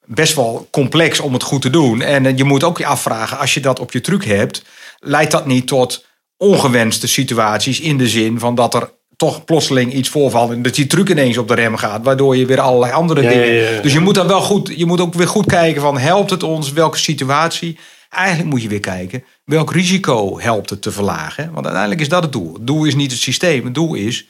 best 0.09 0.35
wel 0.35 0.69
complex 0.71 1.21
om 1.21 1.33
het 1.33 1.43
goed 1.43 1.63
te 1.63 1.71
doen. 1.71 2.01
En 2.03 2.37
je 2.37 2.45
moet 2.45 2.65
ook 2.65 2.79
je 2.79 2.87
afvragen, 2.87 3.39
als 3.39 3.55
je 3.55 3.61
dat 3.61 3.81
op 3.81 3.93
je 3.93 4.01
truck 4.01 4.25
hebt, 4.25 4.63
leidt 4.99 5.31
dat 5.31 5.47
niet 5.47 5.67
tot 5.67 6.05
ongewenste 6.37 7.09
situaties 7.09 7.81
in 7.81 7.99
de 7.99 8.09
zin 8.09 8.39
van 8.39 8.55
dat 8.55 8.75
er 8.75 8.91
toch 9.17 9.45
plotseling 9.45 9.93
iets 9.93 10.09
voorvalt 10.09 10.51
en 10.51 10.63
dat 10.63 10.75
die 10.75 10.87
truck 10.87 11.09
ineens 11.09 11.39
op 11.39 11.49
de 11.49 11.55
rem 11.55 11.77
gaat, 11.77 12.05
waardoor 12.05 12.37
je 12.37 12.47
weer 12.47 12.61
allerlei 12.61 12.93
andere 12.93 13.23
ja, 13.23 13.29
dingen. 13.29 13.55
Ja, 13.55 13.71
ja, 13.71 13.81
dus 13.81 13.93
je 13.93 14.01
moet 14.01 14.15
dan 14.15 14.27
wel 14.27 14.41
goed, 14.41 14.73
je 14.77 14.87
moet 14.87 15.01
ook 15.01 15.15
weer 15.15 15.29
goed 15.29 15.47
kijken 15.47 15.81
van 15.81 15.99
helpt 15.99 16.31
het 16.31 16.43
ons, 16.43 16.73
welke 16.73 16.99
situatie. 16.99 17.79
Eigenlijk 18.11 18.51
moet 18.51 18.63
je 18.63 18.69
weer 18.69 18.81
kijken 18.81 19.25
welk 19.45 19.73
risico 19.73 20.41
helpt 20.41 20.71
het 20.71 20.83
te 20.83 20.93
verlagen. 20.93 21.45
Want 21.53 21.65
uiteindelijk 21.65 22.01
is 22.01 22.09
dat 22.09 22.23
het 22.23 22.33
doel. 22.33 22.53
Het 22.53 22.67
doel 22.67 22.85
is 22.85 22.95
niet 22.95 23.11
het 23.11 23.21
systeem, 23.21 23.65
het 23.65 23.75
doel 23.75 23.95
is 23.95 24.27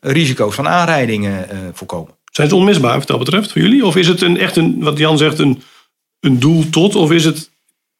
risico's 0.00 0.54
van 0.54 0.68
aanrijdingen 0.68 1.48
uh, 1.52 1.58
voorkomen. 1.72 2.15
Zijn 2.36 2.48
ze 2.48 2.56
onmisbaar 2.56 2.98
wat 2.98 3.06
dat 3.06 3.18
betreft 3.18 3.52
voor 3.52 3.62
jullie? 3.62 3.86
Of 3.86 3.96
is 3.96 4.06
het 4.06 4.20
een, 4.20 4.38
echt 4.38 4.56
een, 4.56 4.82
wat 4.82 4.98
Jan 4.98 5.18
zegt, 5.18 5.38
een, 5.38 5.62
een 6.20 6.38
doel 6.38 6.68
tot? 6.70 6.94
Of 6.94 7.10
is 7.10 7.24
het, 7.24 7.50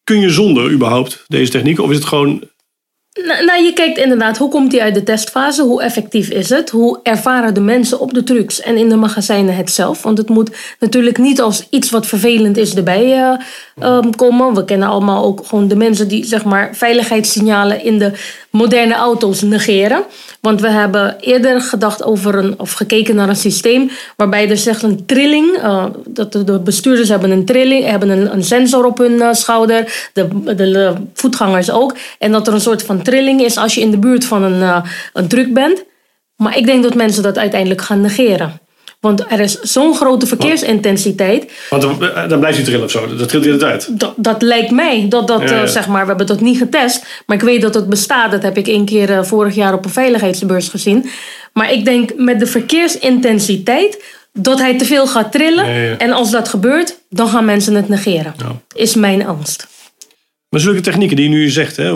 kun 0.05 0.21
je 0.21 0.31
zonder 0.31 0.71
überhaupt 0.71 1.25
deze 1.27 1.51
techniek? 1.51 1.81
Of 1.81 1.91
is 1.91 1.97
het 1.97 2.05
gewoon 2.05 2.43
nou, 3.25 3.45
nou, 3.45 3.65
je 3.65 3.73
kijkt 3.73 3.99
inderdaad, 3.99 4.39
hoe 4.39 4.49
komt 4.49 4.71
die 4.71 4.83
uit 4.83 4.95
de 4.95 5.03
testfase? 5.03 5.63
Hoe 5.63 5.83
effectief 5.83 6.29
is 6.29 6.49
het? 6.49 6.71
Hoe 6.71 7.01
ervaren 7.03 7.55
de 7.55 7.61
mensen 7.61 8.01
op 8.01 8.15
de 8.15 8.23
trucks 8.23 8.61
en 8.61 8.77
in 8.77 8.89
de 8.89 8.97
magazijnen 8.97 9.57
het 9.57 9.71
zelf? 9.71 10.03
Want 10.03 10.19
het 10.19 10.29
moet 10.29 10.51
natuurlijk 10.81 11.19
niet 11.19 11.41
als 11.41 11.67
iets 11.71 11.91
wat 11.91 12.07
vervelend 12.07 12.57
is 12.57 12.75
erbij 12.75 13.19
uh, 13.19 13.39
um, 13.83 14.17
komen. 14.17 14.55
We 14.55 14.65
kennen 14.65 14.89
allemaal 14.89 15.25
ook 15.25 15.47
gewoon 15.47 15.69
de 15.69 15.77
mensen 15.77 16.09
die 16.09 16.25
zeg 16.25 16.45
maar 16.45 16.71
veiligheidssignalen 16.73 17.85
in 17.85 17.99
de 17.99 18.13
moderne 18.51 18.95
auto's 18.95 19.43
negeren. 19.43 20.05
Want 20.41 20.61
we 20.61 20.69
hebben 20.69 21.17
eerder 21.21 21.61
gedacht 21.61 22.05
over 22.05 22.35
een, 22.35 22.55
of 22.59 22.73
gekeken 22.73 23.15
naar 23.15 23.29
een 23.29 23.37
systeem 23.37 23.91
waarbij 24.17 24.51
er 24.51 24.57
zegt 24.57 24.83
een 24.83 25.07
trilling, 25.07 25.57
uh, 25.57 25.85
dat 26.09 26.33
de, 26.33 26.45
de, 26.45 26.59
bestuurders 26.59 27.09
hebben 27.09 27.31
een 27.31 27.45
trilling, 27.45 27.85
hebben 27.85 28.09
een, 28.09 28.33
een 28.33 28.45
sensor 28.45 28.85
op 28.85 28.99
hun 28.99 29.13
uh, 29.13 29.33
schouder, 29.33 30.11
de, 30.13 30.29
de, 30.45 30.55
de, 30.55 30.93
voetgangers 31.15 31.71
ook. 31.71 31.97
En 32.19 32.33
dat 32.33 32.47
er 32.47 32.55
een 32.55 32.61
soort 32.61 32.83
van 32.83 33.03
trilling 33.07 33.41
is 33.41 33.57
als 33.57 33.75
je 33.75 33.81
in 33.81 33.91
de 33.91 33.99
buurt 33.99 34.25
van 34.25 34.43
een, 34.43 34.61
uh, 34.61 34.83
een 35.13 35.29
truck 35.29 35.53
bent. 35.55 35.85
Maar 36.37 36.57
ik 36.57 36.67
denk 36.67 36.83
dat 36.83 36.95
mensen 36.95 37.23
dat 37.23 37.39
uiteindelijk 37.39 37.83
gaan 37.83 38.01
negeren. 38.01 38.61
Want 39.01 39.25
er 39.29 39.41
is 39.41 39.61
zo'n 39.61 39.95
grote 39.95 40.27
verkeersintensiteit. 40.27 41.53
Want 41.71 41.83
dan 42.29 42.39
blijft 42.39 42.57
hij 42.57 42.67
trillen 42.67 42.85
of 42.85 42.91
zo. 42.91 43.17
Dat 43.17 43.29
trilt 43.29 43.45
hij 43.45 43.71
uit. 43.71 44.01
Dat, 44.01 44.15
dat 44.17 44.43
lijkt 44.43 44.71
mij. 44.71 45.07
Dat, 45.09 45.27
dat, 45.27 45.41
ja, 45.41 45.57
ja. 45.57 45.67
zeg 45.67 45.87
maar, 45.89 46.01
we 46.01 46.09
hebben 46.09 46.27
dat 46.27 46.41
niet 46.41 46.59
getest. 46.59 47.23
Maar 47.27 47.37
ik 47.37 47.43
weet 47.43 47.63
dat 47.63 47.75
het 47.75 47.89
bestaat. 47.89 48.31
Dat 48.31 48.43
heb 48.43 48.57
ik 48.57 48.67
één 48.69 48.85
keer 48.85 49.11
uh, 49.11 49.23
vorig 49.23 49.55
jaar 49.55 49.75
op 49.75 49.85
een 49.85 49.91
veiligheidsbeurs 49.91 50.69
gezien. 50.69 51.11
Maar 51.53 51.73
ik 51.73 51.85
denk 51.85 52.11
met 52.17 52.41
de 52.41 52.47
verkeersintensiteit 52.47 54.03
dat 54.33 54.59
hij 54.59 54.79
te 54.79 54.85
veel 54.85 55.07
gaat 55.07 55.33
trillen. 55.33 55.67
Ja, 55.73 55.97
en 55.97 56.13
als 56.13 56.31
dat 56.31 56.49
gebeurt, 56.49 56.99
dan 57.11 57.29
gaan 57.29 57.45
mensen 57.45 57.75
het 57.75 57.89
negeren. 57.89 58.35
Is 58.75 58.95
mijn 58.95 59.27
angst. 59.27 59.67
Maar 60.57 60.65
zulke 60.65 60.81
technieken 60.81 61.17
die 61.17 61.29
je 61.29 61.35
nu 61.35 61.49
zegt, 61.49 61.77
hè, 61.77 61.93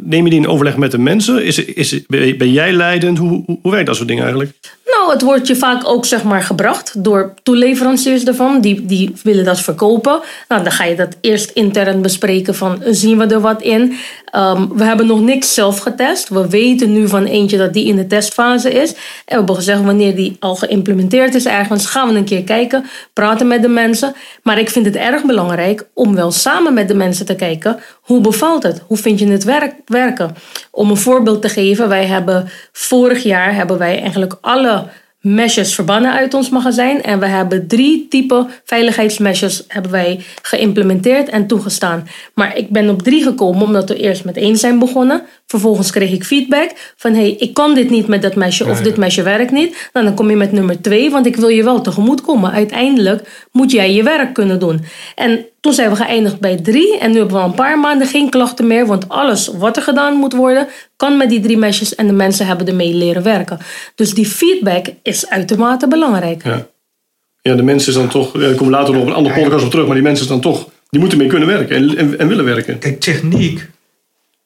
neem 0.00 0.24
je 0.24 0.30
die 0.30 0.40
in 0.40 0.48
overleg 0.48 0.76
met 0.76 0.90
de 0.90 0.98
mensen? 0.98 1.44
Is, 1.44 1.58
is, 1.58 2.06
ben 2.06 2.52
jij 2.52 2.72
leidend? 2.72 3.18
Hoe, 3.18 3.42
hoe, 3.46 3.58
hoe 3.62 3.70
werkt 3.70 3.86
dat 3.86 3.96
soort 3.96 4.08
dingen 4.08 4.22
eigenlijk? 4.22 4.52
Nou, 4.84 5.12
het 5.12 5.22
wordt 5.22 5.46
je 5.46 5.56
vaak 5.56 5.88
ook 5.88 6.04
zeg 6.04 6.24
maar, 6.24 6.42
gebracht 6.42 7.04
door 7.04 7.34
toeleveranciers 7.42 8.24
ervan. 8.24 8.60
Die, 8.60 8.86
die 8.86 9.12
willen 9.22 9.44
dat 9.44 9.60
verkopen. 9.60 10.20
Nou, 10.48 10.62
dan 10.62 10.72
ga 10.72 10.84
je 10.84 10.96
dat 10.96 11.16
eerst 11.20 11.50
intern 11.50 12.02
bespreken 12.02 12.54
van 12.54 12.82
zien 12.86 13.18
we 13.18 13.26
er 13.26 13.40
wat 13.40 13.62
in. 13.62 13.96
Um, 14.36 14.76
we 14.76 14.84
hebben 14.84 15.06
nog 15.06 15.20
niks 15.20 15.54
zelf 15.54 15.78
getest. 15.78 16.28
We 16.28 16.48
weten 16.48 16.92
nu 16.92 17.08
van 17.08 17.24
eentje 17.24 17.58
dat 17.58 17.72
die 17.72 17.86
in 17.86 17.96
de 17.96 18.06
testfase 18.06 18.70
is. 18.70 18.92
En 18.92 18.98
we 19.24 19.34
hebben 19.34 19.54
gezegd 19.54 19.84
wanneer 19.84 20.16
die 20.16 20.36
al 20.40 20.56
geïmplementeerd 20.56 21.34
is 21.34 21.46
ergens, 21.46 21.86
gaan 21.86 22.08
we 22.08 22.14
een 22.14 22.24
keer 22.24 22.44
kijken, 22.44 22.84
praten 23.12 23.46
met 23.46 23.62
de 23.62 23.68
mensen. 23.68 24.14
Maar 24.42 24.58
ik 24.58 24.70
vind 24.70 24.86
het 24.86 24.96
erg 24.96 25.24
belangrijk 25.24 25.86
om 25.94 26.14
wel 26.14 26.30
samen 26.30 26.74
met 26.74 26.88
de 26.88 26.94
mensen 26.94 27.26
te 27.26 27.34
kijken 27.34 27.80
hoe 28.08 28.20
bevalt 28.20 28.62
het? 28.62 28.82
Hoe 28.86 28.96
vind 28.96 29.18
je 29.18 29.26
het 29.26 29.44
werk, 29.44 29.74
werken? 29.86 30.36
Om 30.70 30.90
een 30.90 30.96
voorbeeld 30.96 31.42
te 31.42 31.48
geven, 31.48 31.88
wij 31.88 32.06
hebben 32.06 32.48
vorig 32.72 33.22
jaar 33.22 33.54
hebben 33.54 33.78
wij 33.78 34.00
eigenlijk 34.00 34.36
alle 34.40 34.84
meshes 35.20 35.74
verbannen 35.74 36.12
uit 36.12 36.34
ons 36.34 36.48
magazijn. 36.48 37.02
En 37.02 37.18
we 37.20 37.26
hebben 37.26 37.66
drie 37.66 38.06
typen 38.08 38.50
veiligheidsmeshes 38.64 39.64
hebben 39.68 39.90
wij 39.90 40.20
geïmplementeerd 40.42 41.28
en 41.28 41.46
toegestaan. 41.46 42.08
Maar 42.34 42.56
ik 42.56 42.70
ben 42.70 42.88
op 42.88 43.02
drie 43.02 43.22
gekomen 43.22 43.62
omdat 43.62 43.88
we 43.88 43.96
eerst 43.96 44.24
met 44.24 44.36
één 44.36 44.56
zijn 44.56 44.78
begonnen. 44.78 45.22
Vervolgens 45.46 45.90
kreeg 45.90 46.12
ik 46.12 46.24
feedback 46.24 46.70
van 46.96 47.14
hey, 47.14 47.30
ik 47.30 47.54
kan 47.54 47.74
dit 47.74 47.90
niet 47.90 48.06
met 48.06 48.22
dat 48.22 48.34
mesje 48.34 48.66
of 48.66 48.80
dit 48.80 48.96
mesje 48.96 49.22
werkt 49.22 49.52
niet. 49.52 49.88
Nou, 49.92 50.06
dan 50.06 50.14
kom 50.14 50.30
je 50.30 50.36
met 50.36 50.52
nummer 50.52 50.82
twee, 50.82 51.10
want 51.10 51.26
ik 51.26 51.36
wil 51.36 51.48
je 51.48 51.64
wel 51.64 51.80
tegemoet 51.80 52.20
komen. 52.20 52.52
Uiteindelijk 52.52 53.46
moet 53.52 53.70
jij 53.70 53.92
je 53.92 54.02
werk 54.02 54.34
kunnen 54.34 54.58
doen. 54.58 54.84
En 55.14 55.46
toen 55.60 55.72
zijn 55.72 55.90
we 55.90 55.96
geëindigd 55.96 56.40
bij 56.40 56.56
drie 56.56 56.98
en 56.98 57.10
nu 57.10 57.18
hebben 57.18 57.36
we 57.36 57.42
al 57.42 57.48
een 57.48 57.54
paar 57.54 57.78
maanden 57.78 58.06
geen 58.06 58.30
klachten 58.30 58.66
meer, 58.66 58.86
want 58.86 59.08
alles 59.08 59.46
wat 59.46 59.76
er 59.76 59.82
gedaan 59.82 60.14
moet 60.14 60.32
worden 60.32 60.68
kan 60.98 61.16
met 61.16 61.30
die 61.30 61.40
drie 61.40 61.58
mesjes 61.58 61.94
en 61.94 62.06
de 62.06 62.12
mensen 62.12 62.46
hebben 62.46 62.66
ermee 62.66 62.94
leren 62.94 63.22
werken. 63.22 63.58
Dus 63.94 64.14
die 64.14 64.26
feedback 64.26 64.86
is 65.02 65.28
uitermate 65.28 65.88
belangrijk. 65.88 66.44
Ja, 66.44 66.66
ja 67.40 67.54
de 67.54 67.62
mensen 67.62 67.92
zijn 67.92 68.08
dan 68.08 68.22
toch, 68.22 68.32
daar 68.32 68.50
komen 68.50 68.64
we 68.64 68.70
later 68.70 68.92
nog 68.92 69.02
op 69.02 69.08
een 69.08 69.14
andere 69.14 69.42
podcast 69.42 69.64
op 69.64 69.70
terug, 69.70 69.86
maar 69.86 69.94
die 69.94 70.04
mensen 70.04 70.26
zijn 70.26 70.40
dan 70.40 70.52
toch, 70.52 70.68
die 70.90 71.00
moeten 71.00 71.18
mee 71.18 71.26
kunnen 71.26 71.48
werken 71.48 71.76
en, 71.76 71.96
en, 71.96 72.18
en 72.18 72.28
willen 72.28 72.44
werken. 72.44 72.78
Kijk, 72.78 73.00
techniek 73.00 73.68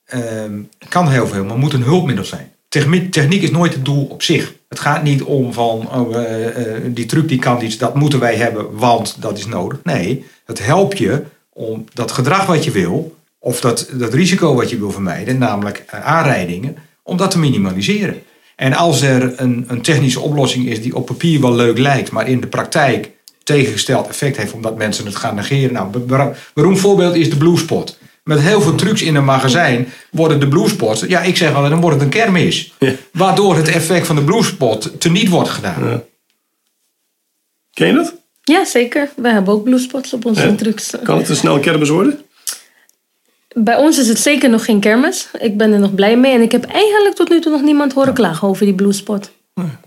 ehm, 0.04 0.60
kan 0.88 1.08
heel 1.08 1.26
veel, 1.26 1.44
maar 1.44 1.58
moet 1.58 1.72
een 1.72 1.82
hulpmiddel 1.82 2.24
zijn. 2.24 2.52
Techniek, 2.68 3.12
techniek 3.12 3.42
is 3.42 3.50
nooit 3.50 3.74
het 3.74 3.84
doel 3.84 4.04
op 4.04 4.22
zich. 4.22 4.54
Het 4.68 4.80
gaat 4.80 5.02
niet 5.02 5.22
om 5.22 5.52
van 5.52 5.88
oh, 5.94 6.16
eh, 6.16 6.76
eh, 6.76 6.82
die 6.86 7.06
truc 7.06 7.28
die 7.28 7.38
kan 7.38 7.62
iets, 7.62 7.78
dat 7.78 7.94
moeten 7.94 8.18
wij 8.20 8.36
hebben, 8.36 8.76
want 8.76 9.16
dat 9.20 9.38
is 9.38 9.46
nodig. 9.46 9.78
Nee, 9.82 10.24
het 10.44 10.64
helpt 10.64 10.98
je 10.98 11.22
om 11.52 11.84
dat 11.94 12.12
gedrag 12.12 12.46
wat 12.46 12.64
je 12.64 12.70
wil, 12.70 13.16
of 13.44 13.60
dat, 13.60 13.88
dat 13.92 14.14
risico 14.14 14.54
wat 14.54 14.70
je 14.70 14.78
wil 14.78 14.90
vermijden, 14.90 15.38
namelijk 15.38 15.84
eh, 15.86 16.04
aanrijdingen, 16.04 16.76
om 17.02 17.16
dat 17.16 17.30
te 17.30 17.38
minimaliseren. 17.38 18.22
En 18.56 18.72
als 18.72 19.02
er 19.02 19.40
een, 19.40 19.64
een 19.68 19.80
technische 19.80 20.20
oplossing 20.20 20.66
is 20.66 20.82
die 20.82 20.96
op 20.96 21.06
papier 21.06 21.40
wel 21.40 21.54
leuk 21.54 21.78
lijkt, 21.78 22.10
maar 22.10 22.28
in 22.28 22.40
de 22.40 22.46
praktijk 22.46 23.10
tegengesteld 23.42 24.08
effect 24.08 24.36
heeft 24.36 24.52
omdat 24.52 24.76
mensen 24.76 25.06
het 25.06 25.16
gaan 25.16 25.34
negeren. 25.34 25.72
Nou, 25.72 25.88
een 25.94 26.34
beroemd 26.54 26.78
voorbeeld 26.78 27.14
is 27.14 27.30
de 27.30 27.36
bluespot. 27.36 27.98
Met 28.24 28.40
heel 28.40 28.60
veel 28.60 28.74
trucs 28.74 29.02
in 29.02 29.14
een 29.14 29.24
magazijn 29.24 29.88
worden 30.10 30.40
de 30.40 30.48
bluespots, 30.48 31.00
ja 31.00 31.22
ik 31.22 31.36
zeg 31.36 31.52
wel, 31.52 31.68
dan 31.68 31.80
wordt 31.80 31.96
het 31.96 32.04
een 32.04 32.20
kermis. 32.20 32.72
Waardoor 33.12 33.56
het 33.56 33.68
effect 33.68 34.06
van 34.06 34.16
de 34.16 34.22
bluespot 34.22 35.00
teniet 35.00 35.28
wordt 35.28 35.48
gedaan. 35.48 35.84
Ja. 35.84 36.02
Ken 37.72 37.86
je 37.86 37.94
dat? 37.94 38.14
Ja, 38.42 38.64
zeker. 38.64 39.10
We 39.16 39.28
hebben 39.28 39.54
ook 39.54 39.64
bluespots 39.64 40.12
op 40.12 40.24
onze 40.24 40.54
trucs. 40.54 40.94
Kan 41.02 41.18
het 41.18 41.28
een 41.28 41.36
snel 41.36 41.60
kermis 41.60 41.88
worden? 41.88 42.20
Bij 43.54 43.76
ons 43.76 43.98
is 43.98 44.08
het 44.08 44.18
zeker 44.18 44.50
nog 44.50 44.64
geen 44.64 44.80
kermis. 44.80 45.28
Ik 45.38 45.56
ben 45.56 45.72
er 45.72 45.78
nog 45.78 45.94
blij 45.94 46.16
mee. 46.16 46.32
En 46.32 46.42
ik 46.42 46.52
heb 46.52 46.64
eigenlijk 46.64 47.14
tot 47.14 47.28
nu 47.28 47.40
toe 47.40 47.52
nog 47.52 47.62
niemand 47.62 47.92
horen 47.92 48.14
klagen 48.14 48.48
over 48.48 48.64
die 48.64 48.74
bluespot. 48.74 49.30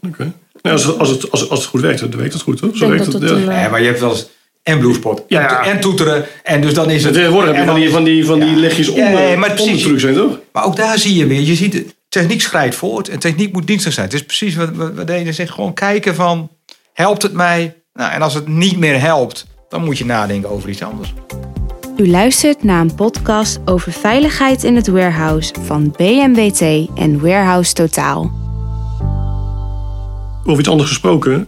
Oké. 0.07 0.31
Nou, 0.61 0.75
als, 0.75 0.97
als, 0.97 1.09
het, 1.09 1.31
als, 1.31 1.49
als 1.49 1.59
het 1.59 1.69
goed 1.69 1.81
werkt, 1.81 1.99
dan 1.99 2.09
werkt 2.17 2.33
het 2.33 2.41
goed, 2.41 2.57
toch? 2.57 2.77
Zo 2.77 2.89
werkt 2.89 3.05
het, 3.05 3.21
ja. 3.21 3.29
een, 3.29 3.41
Ja, 3.43 3.69
maar 3.69 3.81
je 3.81 3.87
hebt 3.87 3.99
wel 3.99 4.09
eens 4.09 4.27
en 4.63 4.79
bluespot 4.79 5.23
Ja, 5.27 5.41
ja. 5.41 5.65
en 5.65 5.79
toeteren. 5.79 6.25
En 6.43 6.61
dus 6.61 6.73
dan 6.73 6.89
is 6.89 7.03
het... 7.03 7.13
Tegenwoordig 7.13 7.55
heb 7.55 7.65
je 7.65 7.65
van 7.71 7.75
die, 7.79 7.89
van 7.89 8.03
die, 8.03 8.25
van 8.25 8.39
die 8.39 8.49
Ja. 8.49 8.55
legjes 8.55 8.89
om, 8.89 8.97
Ja, 8.97 9.09
nee, 9.09 9.33
eh, 9.33 9.39
maar 9.39 9.51
precies. 9.51 9.81
trucs 9.83 10.03
heen, 10.03 10.13
toch? 10.13 10.39
Maar 10.51 10.65
ook 10.65 10.75
daar 10.75 10.97
zie 10.97 11.15
je 11.15 11.27
weer, 11.27 11.41
je 11.41 11.55
ziet, 11.55 11.95
techniek 12.09 12.41
schrijdt 12.41 12.75
voort 12.75 13.09
en 13.09 13.19
techniek 13.19 13.53
moet 13.53 13.67
dienstig 13.67 13.93
zijn. 13.93 14.05
Het 14.05 14.15
is 14.15 14.23
precies 14.23 14.55
wat, 14.55 14.69
wat, 14.73 14.93
wat 14.93 15.07
Dene 15.07 15.33
zegt, 15.33 15.51
gewoon 15.51 15.73
kijken 15.73 16.15
van, 16.15 16.49
helpt 16.93 17.21
het 17.21 17.33
mij? 17.33 17.75
Nou, 17.93 18.11
en 18.11 18.21
als 18.21 18.33
het 18.33 18.47
niet 18.47 18.77
meer 18.77 18.99
helpt, 19.01 19.45
dan 19.69 19.83
moet 19.83 19.97
je 19.97 20.05
nadenken 20.05 20.49
over 20.49 20.69
iets 20.69 20.83
anders. 20.83 21.13
U 21.97 22.09
luistert 22.09 22.63
naar 22.63 22.81
een 22.81 22.95
podcast 22.95 23.59
over 23.65 23.91
veiligheid 23.91 24.63
in 24.63 24.75
het 24.75 24.87
warehouse 24.87 25.53
van 25.61 25.93
BMWT 25.97 26.89
en 26.95 27.19
Warehouse 27.19 27.73
Totaal. 27.73 28.31
Over 30.45 30.59
iets 30.59 30.69
anders 30.69 30.89
gesproken. 30.89 31.47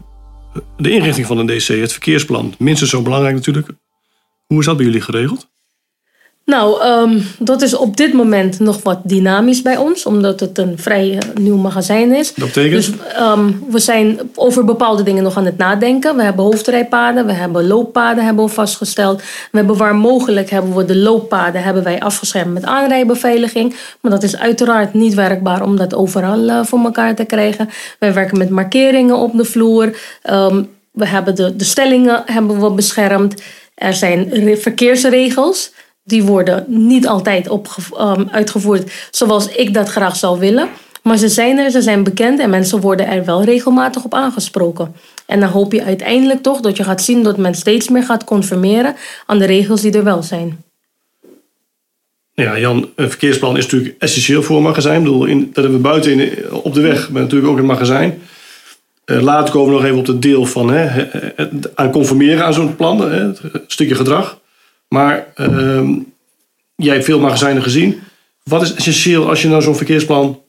De 0.77 0.91
inrichting 0.91 1.27
van 1.27 1.37
een 1.37 1.45
DC, 1.45 1.67
het 1.67 1.91
verkeersplan. 1.91 2.53
Minstens 2.57 2.89
zo 2.89 3.01
belangrijk 3.01 3.35
natuurlijk. 3.35 3.67
Hoe 4.45 4.59
is 4.59 4.65
dat 4.65 4.77
bij 4.77 4.85
jullie 4.85 5.01
geregeld? 5.01 5.49
Nou, 6.51 6.81
ehm, 6.81 7.19
dat 7.39 7.61
is 7.61 7.73
op 7.75 7.97
dit 7.97 8.13
moment 8.13 8.59
nog 8.59 8.79
wat 8.83 8.99
dynamisch 9.03 9.61
bij 9.61 9.77
ons, 9.77 10.05
omdat 10.05 10.39
het 10.39 10.57
een 10.57 10.77
vrij 10.77 11.17
eh, 11.17 11.35
nieuw 11.41 11.57
magazijn 11.57 12.15
is. 12.15 12.33
Dat 12.33 12.47
betekent? 12.47 12.85
Dus 12.85 12.91
ehm, 13.13 13.51
we 13.69 13.79
zijn 13.79 14.19
over 14.35 14.65
bepaalde 14.65 15.03
dingen 15.03 15.23
nog 15.23 15.37
aan 15.37 15.45
het 15.45 15.57
nadenken. 15.57 16.15
We 16.15 16.23
hebben 16.23 16.43
hoofdrijpaden, 16.43 17.25
we 17.25 17.31
hebben 17.33 17.67
looppaden 17.67 18.25
hebben 18.25 18.45
we 18.45 18.51
vastgesteld. 18.51 19.21
We 19.51 19.57
hebben 19.57 19.77
waar 19.77 19.95
mogelijk 19.95 20.49
hebben 20.49 20.75
we 20.75 20.85
de 20.85 20.95
looppaden 20.95 21.63
hebben 21.63 21.83
wij 21.83 21.99
afgeschermd 21.99 22.53
met 22.53 22.65
aanrijbeveiliging. 22.65 23.75
Maar 24.01 24.11
dat 24.11 24.23
is 24.23 24.37
uiteraard 24.37 24.93
niet 24.93 25.13
werkbaar 25.13 25.63
om 25.63 25.77
dat 25.77 25.95
overal 25.95 26.49
eh, 26.49 26.63
voor 26.63 26.79
elkaar 26.79 27.15
te 27.15 27.23
krijgen. 27.25 27.69
Wij 27.99 28.13
werken 28.13 28.37
met 28.37 28.49
markeringen 28.49 29.15
op 29.15 29.37
de 29.37 29.45
vloer. 29.45 29.97
Ehm, 30.21 30.63
we 30.91 31.07
hebben 31.07 31.35
de, 31.35 31.55
de 31.55 31.63
stellingen 31.63 32.23
hebben 32.25 32.61
we 32.61 32.71
beschermd. 32.71 33.41
Er 33.75 33.93
zijn 33.93 34.29
re- 34.29 34.57
verkeersregels. 34.57 35.71
Die 36.07 36.23
worden 36.23 36.65
niet 36.67 37.07
altijd 37.07 37.49
opge- 37.49 37.95
ehm, 37.97 38.25
uitgevoerd 38.31 38.91
zoals 39.11 39.47
ik 39.47 39.73
dat 39.73 39.89
graag 39.89 40.15
zou 40.15 40.39
willen. 40.39 40.69
Maar 41.03 41.17
ze 41.17 41.29
zijn 41.29 41.57
er, 41.57 41.71
ze 41.71 41.81
zijn 41.81 42.03
bekend 42.03 42.39
en 42.39 42.49
mensen 42.49 42.81
worden 42.81 43.07
er 43.07 43.25
wel 43.25 43.43
regelmatig 43.43 44.03
op 44.03 44.13
aangesproken. 44.13 44.95
En 45.25 45.39
dan 45.39 45.49
hoop 45.49 45.71
je 45.71 45.83
uiteindelijk 45.83 46.41
toch 46.41 46.59
dat 46.59 46.77
je 46.77 46.83
gaat 46.83 47.01
zien 47.01 47.23
dat 47.23 47.37
men 47.37 47.55
steeds 47.55 47.89
meer 47.89 48.03
gaat 48.03 48.23
conformeren 48.23 48.95
aan 49.25 49.39
de 49.39 49.45
regels 49.45 49.81
die 49.81 49.91
er 49.91 50.03
wel 50.03 50.23
zijn. 50.23 50.63
Ja, 52.33 52.59
Jan, 52.59 52.89
een 52.95 53.09
verkeersplan 53.09 53.57
is 53.57 53.63
natuurlijk 53.63 53.95
essentieel 53.99 54.43
voor 54.43 54.57
een 54.57 54.63
magazijn. 54.63 54.97
Ik 54.97 55.03
bedoel, 55.03 55.25
in, 55.25 55.39
dat 55.53 55.63
hebben 55.63 55.81
we 55.81 55.87
buiten 55.87 56.19
in, 56.19 56.51
op 56.51 56.73
de 56.73 56.81
weg, 56.81 57.09
maar 57.09 57.21
natuurlijk 57.21 57.51
ook 57.51 57.57
in 57.57 57.63
het 57.63 57.71
magazijn. 57.71 58.21
Eh, 59.05 59.21
later 59.21 59.53
komen 59.53 59.69
we 59.69 59.75
nog 59.75 59.85
even 59.85 59.97
op 59.97 60.07
het 60.07 60.21
deel 60.21 60.45
van 60.45 60.69
hè, 60.69 60.85
hè, 60.85 61.45
aan 61.75 61.91
conformeren 61.91 62.45
aan 62.45 62.53
zo'n 62.53 62.75
plan, 62.75 63.01
hè, 63.11 63.27
het 63.27 63.41
stukje 63.67 63.95
gedrag. 63.95 64.39
Maar 64.87 65.27
ehm, 65.35 65.93
jij 66.75 66.93
hebt 66.93 67.05
veel 67.05 67.19
magazijnen 67.19 67.63
gezien. 67.63 68.01
Wat 68.43 68.61
is 68.61 68.73
essentieel 68.73 69.29
als 69.29 69.41
je 69.41 69.47
nou 69.47 69.61
zo'n 69.61 69.75
verkeersplan 69.75 70.41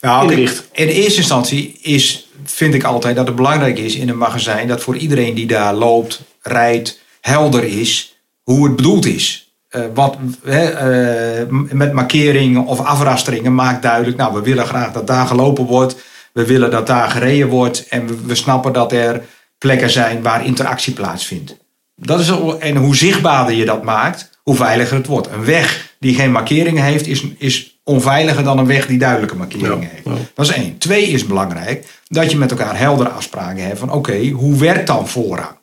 Nou, 0.00 0.30
Inricht. 0.30 0.68
in 0.72 0.88
eerste 0.88 1.18
instantie 1.18 1.78
is, 1.82 2.28
vind 2.44 2.74
ik 2.74 2.84
altijd 2.84 3.16
dat 3.16 3.26
het 3.26 3.36
belangrijk 3.36 3.78
is 3.78 3.94
in 3.94 4.08
een 4.08 4.18
magazijn 4.18 4.68
dat 4.68 4.82
voor 4.82 4.96
iedereen 4.96 5.34
die 5.34 5.46
daar 5.46 5.74
loopt, 5.74 6.20
rijdt, 6.42 7.00
helder 7.20 7.64
is 7.64 8.16
hoe 8.42 8.66
het 8.66 8.76
bedoeld 8.76 9.06
is. 9.06 9.54
Eh, 9.68 9.82
wat, 9.94 10.16
eh, 10.44 11.42
met 11.48 11.92
markeringen 11.92 12.64
of 12.64 12.80
afrasteringen 12.80 13.54
maakt 13.54 13.82
duidelijk, 13.82 14.16
nou 14.16 14.34
we 14.34 14.42
willen 14.42 14.66
graag 14.66 14.92
dat 14.92 15.06
daar 15.06 15.26
gelopen 15.26 15.64
wordt, 15.64 15.96
we 16.32 16.46
willen 16.46 16.70
dat 16.70 16.86
daar 16.86 17.10
gereden 17.10 17.48
wordt 17.48 17.88
en 17.88 18.06
we, 18.06 18.16
we 18.26 18.34
snappen 18.34 18.72
dat 18.72 18.92
er 18.92 19.22
plekken 19.58 19.90
zijn 19.90 20.22
waar 20.22 20.44
interactie 20.44 20.92
plaatsvindt. 20.92 21.56
Dat 22.02 22.20
is, 22.20 22.30
al- 22.30 22.60
en 22.60 22.76
hoe 22.76 22.96
zichtbaarder 22.96 23.54
je 23.54 23.64
dat 23.64 23.82
maakt, 23.82 24.30
hoe 24.42 24.54
veiliger 24.56 24.96
het 24.96 25.06
wordt. 25.06 25.28
Een 25.32 25.44
weg 25.44 25.94
die 25.98 26.14
geen 26.14 26.32
markeringen 26.32 26.84
heeft, 26.84 27.06
is, 27.06 27.24
is 27.38 27.80
onveiliger 27.84 28.44
dan 28.44 28.58
een 28.58 28.66
weg 28.66 28.86
die 28.86 28.98
duidelijke 28.98 29.36
markeringen 29.36 29.80
Ja, 29.80 29.86
heeft. 29.90 30.04
ja. 30.04 30.12
Dat 30.34 30.46
is 30.48 30.52
één. 30.52 30.78
Twee 30.78 31.06
is 31.06 31.26
belangrijk 31.26 31.86
dat 32.08 32.30
je 32.30 32.36
met 32.36 32.50
elkaar 32.50 32.78
heldere 32.78 33.08
afspraken 33.08 33.64
hebt 33.66 33.78
van 33.78 33.92
oké, 33.92 34.28
hoe 34.28 34.56
werkt 34.58 34.86
dan 34.86 35.08
voorrang? 35.08 35.58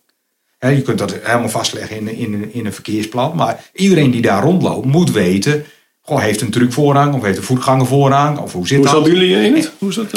Je 0.59 0.81
kunt 0.81 0.97
dat 0.97 1.15
helemaal 1.23 1.49
vastleggen 1.49 1.97
in, 1.97 2.07
in, 2.17 2.53
in 2.53 2.65
een 2.65 2.73
verkeersplan, 2.73 3.35
maar 3.35 3.63
iedereen 3.73 4.11
die 4.11 4.21
daar 4.21 4.43
rondloopt 4.43 4.85
moet 4.85 5.11
weten, 5.11 5.65
goh, 6.01 6.21
heeft 6.21 6.41
een 6.41 6.49
truc 6.51 6.73
voorrang 6.73 7.13
of 7.13 7.21
heeft 7.23 7.37
een 7.37 7.43
voetganger 7.43 7.85
voorrang 7.85 8.37
of 8.37 8.53
hoe 8.53 8.67
zit 8.67 8.77
Hoe 8.77 8.85
dat? 8.85 8.95
dat 8.95 9.03
bij 9.03 9.11
jullie 9.13 9.45
in 9.45 9.55
het? 9.55 9.71
Hoe 9.77 9.89
is 9.89 9.95
dat? 9.95 10.11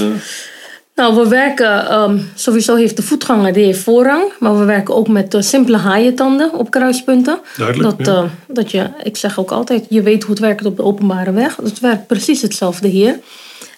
Nou, 1.00 1.14
we 1.14 1.28
werken, 1.28 1.88
ehm, 1.88 2.18
sowieso 2.34 2.74
heeft 2.74 2.96
de 2.96 3.02
voetganger 3.02 3.52
die 3.52 3.64
heeft 3.64 3.82
voorrang. 3.82 4.32
Maar 4.38 4.58
we 4.58 4.64
werken 4.64 4.94
ook 4.94 5.08
met 5.08 5.34
eh, 5.34 5.40
simpele 5.40 5.76
haaientanden 5.76 6.54
op 6.54 6.70
kruispunten. 6.70 7.38
Duidelijk, 7.56 7.96
Dat, 7.98 8.06
ja. 8.06 8.22
eh, 8.22 8.28
dat 8.48 8.70
je, 8.70 8.90
ik 9.02 9.16
zeg 9.16 9.38
ook 9.38 9.50
altijd, 9.50 9.86
je 9.88 10.02
weet 10.02 10.22
hoe 10.22 10.30
het 10.30 10.40
werkt 10.40 10.64
op 10.64 10.76
de 10.76 10.82
openbare 10.82 11.32
weg. 11.32 11.56
Het 11.56 11.80
werkt 11.80 12.06
precies 12.06 12.42
hetzelfde 12.42 12.88
hier. 12.88 13.18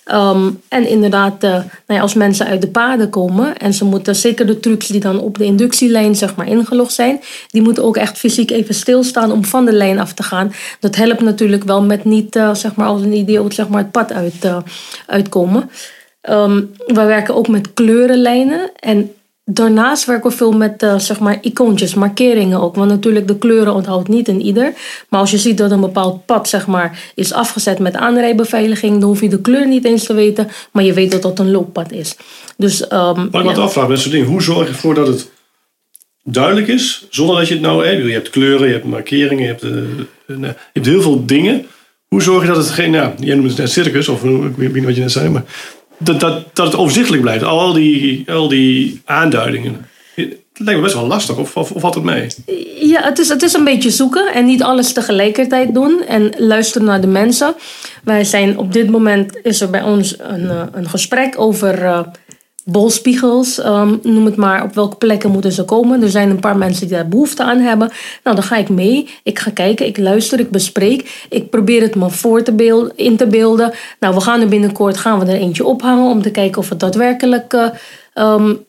Ehm, 0.04 0.50
en 0.68 0.88
inderdaad, 0.88 1.42
eh, 1.42 1.50
nou 1.50 1.64
ja, 1.86 2.00
als 2.00 2.14
mensen 2.14 2.46
uit 2.46 2.60
de 2.60 2.68
paden 2.68 3.10
komen 3.10 3.56
en 3.56 3.74
ze 3.74 3.84
moeten 3.84 4.16
zeker 4.16 4.46
de 4.46 4.60
trucs 4.60 4.86
die 4.86 5.00
dan 5.00 5.20
op 5.20 5.38
de 5.38 5.44
inductielijn 5.44 6.14
zeg 6.14 6.34
maar, 6.34 6.46
ingelogd 6.46 6.92
zijn, 6.92 7.20
die 7.50 7.62
moeten 7.62 7.84
ook 7.84 7.96
echt 7.96 8.18
fysiek 8.18 8.50
even 8.50 8.74
stilstaan 8.74 9.32
om 9.32 9.44
van 9.44 9.64
de 9.64 9.72
lijn 9.72 9.98
af 9.98 10.12
te 10.12 10.22
gaan. 10.22 10.52
Dat 10.80 10.96
helpt 10.96 11.20
natuurlijk 11.20 11.64
wel 11.64 11.82
met 11.82 12.04
niet 12.04 12.40
zeg 12.52 12.74
maar, 12.74 12.86
als 12.86 13.02
een 13.02 13.16
idioot 13.16 13.54
zeg 13.54 13.68
maar, 13.68 13.82
het 13.82 13.90
pad 13.90 14.12
uit, 14.12 14.46
uitkomen. 15.06 15.70
Ehm 16.22 16.60
we 16.86 17.04
werken 17.04 17.34
ook 17.34 17.48
met 17.48 17.72
kleurenlijnen. 17.74 18.70
En 18.76 19.10
daarnaast 19.44 20.04
werken 20.04 20.30
we 20.30 20.36
veel 20.36 20.52
met 20.52 20.82
eh, 20.82 20.98
zeg 20.98 21.20
maar 21.20 21.38
icoontjes, 21.40 21.94
markeringen 21.94 22.60
ook. 22.60 22.74
Want 22.74 22.90
natuurlijk 22.90 23.28
de 23.28 23.38
kleuren 23.38 23.74
onthoudt 23.74 24.08
niet 24.08 24.28
in 24.28 24.40
ieder. 24.40 24.74
Maar 25.08 25.20
als 25.20 25.30
je 25.30 25.38
ziet 25.38 25.58
dat 25.58 25.70
een 25.70 25.80
bepaald 25.80 26.26
pad 26.26 26.48
zeg 26.48 26.66
maar, 26.66 27.12
is 27.14 27.32
afgezet 27.32 27.78
met 27.78 27.94
aanrijbeveiliging... 27.94 29.00
dan 29.00 29.08
hoef 29.08 29.20
je 29.20 29.28
de 29.28 29.40
kleur 29.40 29.68
niet 29.68 29.84
eens 29.84 30.04
te 30.04 30.14
weten. 30.14 30.48
Maar 30.72 30.84
je 30.84 30.92
weet 30.92 31.10
dat 31.10 31.22
dat 31.22 31.38
een 31.38 31.50
looppad 31.50 31.92
is. 31.92 32.16
Dus, 32.56 32.88
ehm, 32.88 33.14
Wat 33.14 33.24
ik 33.24 33.32
ja. 33.32 33.38
altijd 33.38 33.58
afvraag 33.58 33.88
met 33.88 33.98
zo'n 33.98 34.12
ding. 34.12 34.26
Hoe 34.26 34.42
zorg 34.42 34.66
je 34.66 34.72
ervoor 34.72 34.94
dat 34.94 35.06
het 35.06 35.30
duidelijk 36.24 36.68
is, 36.68 37.06
zonder 37.10 37.36
dat 37.36 37.48
je 37.48 37.54
het 37.54 37.62
nou... 37.62 37.86
Hè, 37.86 37.90
je 37.90 38.12
hebt 38.12 38.30
kleuren, 38.30 38.66
je 38.66 38.72
hebt 38.72 38.84
markeringen, 38.84 39.42
je 39.42 39.48
hebt, 39.48 39.62
eh, 39.62 39.70
eh, 39.70 40.40
je 40.40 40.54
hebt 40.72 40.86
heel 40.86 41.02
veel 41.02 41.26
dingen. 41.26 41.66
Hoe 42.08 42.22
zorg 42.22 42.42
je 42.42 42.48
dat 42.48 42.56
het 42.56 42.70
geen... 42.70 42.90
Nou, 42.90 43.12
jij 43.18 43.34
noemde 43.34 43.48
het 43.48 43.58
net 43.58 43.70
circus, 43.70 44.08
of 44.08 44.24
ik 44.24 44.56
weet 44.56 44.74
niet 44.74 44.84
wat 44.84 44.94
je 44.94 45.00
net 45.00 45.12
zei, 45.12 45.28
maar... 45.28 45.44
dat, 46.04 46.20
dat, 46.20 46.54
dat 46.54 46.66
het 46.66 46.76
overzichtelijk 46.76 47.22
blijft. 47.22 47.44
Al 47.44 47.72
die, 47.72 48.30
al 48.30 48.48
die 48.48 49.00
aanduidingen. 49.04 49.86
Het 50.14 50.64
lijkt 50.64 50.80
me 50.80 50.86
best 50.86 50.98
wel 50.98 51.06
lastig, 51.06 51.36
of, 51.36 51.56
of, 51.56 51.70
of 51.70 51.94
het 51.94 52.04
mee? 52.04 52.26
Ja, 52.80 53.02
het 53.02 53.18
is, 53.18 53.28
het 53.28 53.42
is 53.42 53.52
een 53.52 53.64
beetje 53.64 53.90
zoeken 53.90 54.32
en 54.32 54.44
niet 54.44 54.62
alles 54.62 54.92
tegelijkertijd 54.92 55.74
doen 55.74 56.02
en 56.08 56.32
luisteren 56.36 56.86
naar 56.86 57.00
de 57.00 57.06
mensen. 57.06 57.54
Wij 58.04 58.24
zijn 58.24 58.58
op 58.58 58.72
dit 58.72 58.90
moment 58.90 59.38
is 59.42 59.60
er 59.60 59.70
bij 59.70 59.82
ons 59.82 60.18
een, 60.18 60.50
eh, 60.50 60.62
een 60.72 60.88
gesprek 60.88 61.40
over 61.40 61.82
uh, 61.82 62.00
bolspiegels, 62.64 63.64
um, 63.64 64.00
noem 64.02 64.24
het 64.24 64.36
maar. 64.36 64.62
Op 64.62 64.74
welke 64.74 64.96
plekken 64.96 65.30
moeten 65.30 65.52
ze 65.52 65.64
komen? 65.64 66.02
Er 66.02 66.10
zijn 66.10 66.30
een 66.30 66.40
paar 66.40 66.56
mensen 66.56 66.86
die 66.86 66.96
daar 66.96 67.08
behoefte 67.08 67.42
aan 67.42 67.58
hebben. 67.58 67.90
Nou, 68.24 68.36
dan 68.36 68.44
ga 68.44 68.56
ik 68.56 68.68
mee. 68.68 69.08
Ik 69.22 69.38
ga 69.38 69.50
kijken, 69.50 69.86
ik 69.86 69.98
luister, 69.98 70.40
ik 70.40 70.50
bespreek. 70.50 71.26
Ik 71.28 71.50
probeer 71.50 71.82
het 71.82 71.94
me 71.94 72.10
voor 72.10 72.42
te 72.42 72.52
beelden, 72.52 72.92
in 72.96 73.16
te 73.16 73.26
beelden. 73.26 73.72
Nou, 74.00 74.14
we 74.14 74.20
gaan 74.20 74.40
er 74.40 74.48
binnenkort 74.48 74.96
gaan 74.96 75.18
we 75.18 75.24
er 75.24 75.40
eentje 75.40 75.64
ophangen 75.64 76.10
om 76.10 76.22
te 76.22 76.30
kijken 76.30 76.58
of 76.58 76.68
het 76.68 76.80
daadwerkelijk 76.80 77.52
uh, 77.52 77.68
um, 78.14 78.64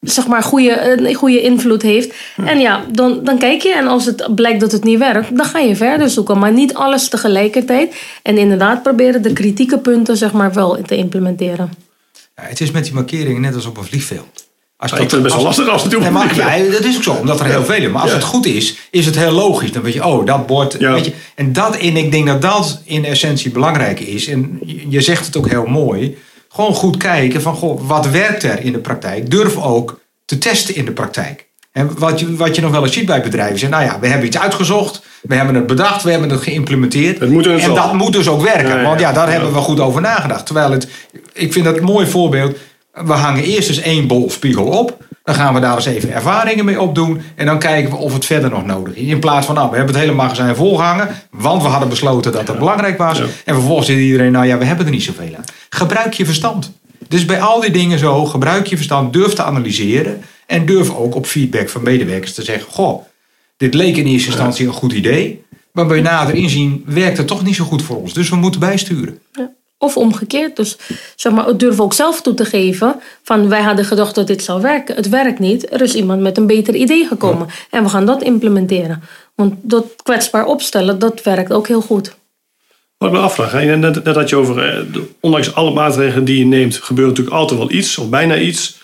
zeg 0.00 0.26
maar, 0.26 0.42
goede, 0.42 0.98
een 0.98 1.14
goede 1.14 1.42
invloed 1.42 1.82
heeft. 1.82 2.14
En 2.44 2.58
ja, 2.58 2.84
dan, 2.92 3.24
dan 3.24 3.38
kijk 3.38 3.62
je 3.62 3.74
en 3.74 3.86
als 3.86 4.06
het 4.06 4.34
blijkt 4.34 4.60
dat 4.60 4.72
het 4.72 4.84
niet 4.84 4.98
werkt, 4.98 5.36
dan 5.36 5.46
ga 5.46 5.58
je 5.58 5.76
verder 5.76 6.08
zoeken. 6.10 6.38
Maar 6.38 6.52
niet 6.52 6.74
alles 6.74 7.08
tegelijkertijd. 7.08 7.94
En 8.22 8.38
inderdaad 8.38 8.82
proberen 8.82 9.22
de 9.22 9.32
kritieke 9.32 9.78
punten 9.78 10.16
zeg 10.16 10.32
maar, 10.32 10.52
wel 10.52 10.78
te 10.86 10.96
implementeren. 10.96 11.89
Ja, 12.42 12.48
het 12.48 12.60
is 12.60 12.70
met 12.70 12.84
die 12.84 12.94
markeringen 12.94 13.40
net 13.40 13.54
als 13.54 13.66
op 13.66 13.76
een 13.76 13.84
vliegveld. 13.84 14.48
Als 14.76 14.90
dat, 14.90 15.12
is 15.12 15.20
best 15.20 15.34
wel 15.34 15.44
lastig 15.44 15.68
als 15.68 15.82
het 15.82 15.92
ja, 16.36 16.58
dat 16.70 16.84
is 16.84 16.96
ook 16.96 17.02
zo, 17.02 17.12
omdat 17.12 17.40
er 17.40 17.46
heel 17.46 17.64
veel 17.64 17.82
is. 17.82 17.90
Maar 17.90 18.02
als 18.02 18.12
het 18.12 18.22
goed 18.22 18.46
is, 18.46 18.76
is 18.90 19.06
het 19.06 19.16
heel 19.16 19.32
logisch. 19.32 19.72
Dan 19.72 19.82
weet 19.82 19.92
je, 19.92 20.06
oh, 20.06 20.26
dat 20.26 20.46
bord. 20.46 20.76
Weet 20.76 21.04
je, 21.04 21.12
en, 21.34 21.52
dat, 21.52 21.76
en 21.76 21.96
ik 21.96 22.10
denk 22.10 22.26
dat 22.26 22.42
dat 22.42 22.80
in 22.84 23.04
essentie 23.04 23.50
belangrijk 23.50 24.00
is. 24.00 24.26
En 24.26 24.58
je 24.88 25.00
zegt 25.00 25.26
het 25.26 25.36
ook 25.36 25.48
heel 25.48 25.66
mooi 25.66 26.16
gewoon 26.52 26.74
goed 26.74 26.96
kijken 26.96 27.42
van 27.42 27.54
goh, 27.54 27.88
wat 27.88 28.10
werkt 28.10 28.42
er 28.42 28.64
in 28.64 28.72
de 28.72 28.78
praktijk. 28.78 29.30
Durf 29.30 29.56
ook 29.56 30.00
te 30.24 30.38
testen 30.38 30.74
in 30.74 30.84
de 30.84 30.92
praktijk. 30.92 31.48
En 31.72 31.98
wat 31.98 32.20
je, 32.20 32.36
wat 32.36 32.54
je 32.54 32.62
nog 32.62 32.70
wel 32.70 32.82
eens 32.82 32.92
ziet 32.92 33.06
bij 33.06 33.22
bedrijven 33.22 33.54
is, 33.54 33.68
nou 33.68 33.84
ja, 33.84 34.00
we 34.00 34.06
hebben 34.06 34.26
iets 34.26 34.38
uitgezocht, 34.38 35.02
we 35.22 35.34
hebben 35.34 35.54
het 35.54 35.66
bedacht, 35.66 36.02
we 36.02 36.10
hebben 36.10 36.30
het 36.30 36.42
geïmplementeerd. 36.42 37.20
Het 37.20 37.30
moet 37.30 37.44
dus 37.44 37.62
en 37.62 37.74
dat 37.74 37.92
moet 37.92 38.12
dus 38.12 38.28
ook 38.28 38.42
werken, 38.42 38.82
want 38.82 39.00
ja, 39.00 39.12
daar 39.12 39.30
hebben 39.30 39.52
we 39.52 39.58
goed 39.58 39.80
over 39.80 40.00
nagedacht. 40.00 40.46
Terwijl 40.46 40.70
het, 40.70 40.88
ik 41.32 41.52
vind 41.52 41.64
dat 41.64 41.76
een 41.76 41.84
mooi 41.84 42.06
voorbeeld, 42.06 42.56
we 42.92 43.12
hangen 43.12 43.44
eerst 43.44 43.68
eens 43.68 43.80
één 43.80 44.06
bolspiegel 44.06 44.64
op. 44.64 44.96
Dan 45.24 45.34
gaan 45.34 45.54
we 45.54 45.60
daar 45.60 45.76
eens 45.76 45.86
even 45.86 46.12
ervaringen 46.12 46.64
mee 46.64 46.80
opdoen. 46.80 47.20
En 47.34 47.46
dan 47.46 47.58
kijken 47.58 47.90
we 47.90 47.96
of 47.96 48.12
het 48.12 48.24
verder 48.24 48.50
nog 48.50 48.66
nodig 48.66 48.94
is. 48.94 49.08
In 49.08 49.20
plaats 49.20 49.46
van, 49.46 49.54
nou, 49.54 49.70
we 49.70 49.76
hebben 49.76 49.94
het 49.94 50.02
hele 50.04 50.16
magazijn 50.16 50.56
volgehangen. 50.56 51.08
Want 51.30 51.62
we 51.62 51.68
hadden 51.68 51.88
besloten 51.88 52.32
dat 52.32 52.48
het 52.48 52.58
belangrijk 52.58 52.98
was. 52.98 53.20
En 53.20 53.54
vervolgens 53.54 53.86
zit 53.86 53.98
iedereen, 53.98 54.32
nou 54.32 54.46
ja, 54.46 54.58
we 54.58 54.64
hebben 54.64 54.86
er 54.86 54.92
niet 54.92 55.02
zoveel 55.02 55.34
aan. 55.36 55.44
Gebruik 55.68 56.12
je 56.12 56.24
verstand. 56.24 56.72
Dus 57.08 57.24
bij 57.24 57.40
al 57.40 57.60
die 57.60 57.70
dingen 57.70 57.98
zo, 57.98 58.24
gebruik 58.26 58.66
je 58.66 58.76
verstand. 58.76 59.12
Durf 59.12 59.32
te 59.32 59.42
analyseren. 59.42 60.22
En 60.50 60.66
durf 60.66 60.94
ook 60.94 61.14
op 61.14 61.26
feedback 61.26 61.68
van 61.68 61.82
medewerkers 61.82 62.34
te 62.34 62.42
zeggen, 62.42 62.72
goh, 62.72 63.04
dit 63.56 63.74
leek 63.74 63.96
in 63.96 64.06
eerste 64.06 64.28
instantie 64.28 64.66
een 64.66 64.72
goed 64.72 64.92
idee. 64.92 65.44
Maar 65.72 65.86
bij 65.86 66.00
nader 66.00 66.34
inzien 66.34 66.82
werkt 66.86 67.18
het 67.18 67.26
toch 67.26 67.44
niet 67.44 67.54
zo 67.54 67.64
goed 67.64 67.82
voor 67.82 67.96
ons. 67.96 68.12
Dus 68.12 68.28
we 68.28 68.36
moeten 68.36 68.60
bijsturen. 68.60 69.18
Ja. 69.32 69.50
Of 69.78 69.96
omgekeerd. 69.96 70.56
Dus 70.56 70.76
zeg 71.16 71.32
maar, 71.32 71.56
durf 71.56 71.80
ook 71.80 71.92
zelf 71.92 72.22
toe 72.22 72.34
te 72.34 72.44
geven 72.44 73.00
van 73.22 73.48
wij 73.48 73.62
hadden 73.62 73.84
gedacht 73.84 74.14
dat 74.14 74.26
dit 74.26 74.42
zou 74.42 74.60
werken. 74.62 74.96
Het 74.96 75.08
werkt 75.08 75.38
niet. 75.38 75.72
Er 75.72 75.82
is 75.82 75.94
iemand 75.94 76.20
met 76.20 76.36
een 76.36 76.46
beter 76.46 76.74
idee 76.74 77.06
gekomen. 77.06 77.46
En 77.70 77.82
we 77.82 77.88
gaan 77.88 78.06
dat 78.06 78.22
implementeren. 78.22 79.02
Want 79.34 79.54
dat 79.60 79.86
kwetsbaar 80.02 80.44
opstellen, 80.44 80.98
dat 80.98 81.22
werkt 81.22 81.52
ook 81.52 81.68
heel 81.68 81.82
goed. 81.82 82.14
Wat 82.98 83.08
ik 83.08 83.14
me 83.14 83.22
afvraag, 83.22 83.52
hè? 83.52 83.76
Net, 83.76 84.04
net 84.04 84.14
had 84.14 84.28
je 84.28 84.36
over, 84.36 84.86
ondanks 85.20 85.54
alle 85.54 85.72
maatregelen 85.72 86.24
die 86.24 86.38
je 86.38 86.46
neemt, 86.46 86.76
gebeurt 86.76 87.08
natuurlijk 87.08 87.36
altijd 87.36 87.58
wel 87.58 87.72
iets, 87.72 87.98
of 87.98 88.08
bijna 88.08 88.38
iets. 88.38 88.78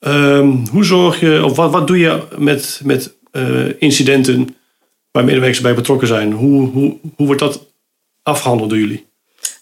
Um, 0.00 0.66
hoe 0.70 0.84
zorg 0.84 1.20
je, 1.20 1.44
of 1.44 1.56
wat, 1.56 1.70
wat 1.70 1.86
doe 1.86 1.98
je 1.98 2.22
met, 2.36 2.80
met 2.84 3.14
uh, 3.32 3.72
incidenten 3.78 4.56
waar 5.10 5.24
medewerkers 5.24 5.60
bij 5.60 5.74
betrokken 5.74 6.08
zijn? 6.08 6.32
Hoe, 6.32 6.68
hoe, 6.68 6.96
hoe 7.16 7.26
wordt 7.26 7.40
dat 7.40 7.66
afgehandeld 8.22 8.70
door 8.70 8.78
jullie? 8.78 9.06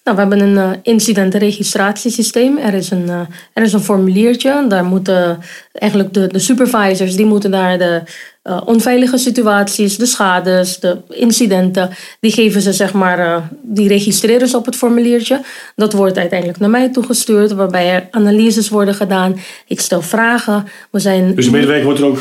Nou, 0.05 0.17
we 0.17 0.25
hebben 0.25 0.41
een 0.41 0.71
uh, 0.71 0.79
incidentenregistratiesysteem. 0.83 2.59
Er 2.59 2.75
is 2.75 2.91
een, 2.91 3.07
uh, 3.07 3.21
er 3.53 3.63
is 3.63 3.73
een 3.73 3.81
formuliertje. 3.81 4.65
Daar 4.69 4.85
moeten 4.85 5.39
eigenlijk 5.73 6.13
de, 6.13 6.27
de 6.27 6.39
supervisors, 6.39 7.17
die 7.17 7.27
moeten 7.27 7.51
daar 7.51 7.79
de 7.79 8.03
uh, 8.47 8.61
onveilige 8.65 9.19
situaties, 9.19 9.97
de 9.97 10.07
schades, 10.07 10.79
de 10.79 10.97
incidenten, 11.09 11.91
die 12.21 12.33
geven 12.33 12.61
ze 12.61 12.73
zeg 12.73 12.93
maar, 12.93 13.49
die 13.63 13.89
registreren 13.89 14.49
ze 14.49 14.57
op 14.57 14.67
het 14.67 14.77
formuliertje. 14.77 15.41
Dat 15.77 15.93
wordt 15.93 16.19
uiteindelijk 16.19 16.59
naar 16.59 16.71
mij 16.71 16.89
toegestuurd, 16.89 17.53
waarbij 17.53 17.91
er 17.91 18.09
analyses 18.11 18.69
worden 18.69 18.95
gedaan. 18.95 19.37
Ik 19.67 19.81
stel 19.81 20.03
vragen. 20.03 20.67
We 20.91 20.99
zijn... 20.99 21.35
Dus 21.35 21.45
de 21.45 21.51
medewerker 21.51 21.85
wordt 21.85 22.01
er 22.01 22.07
ook 22.07 22.19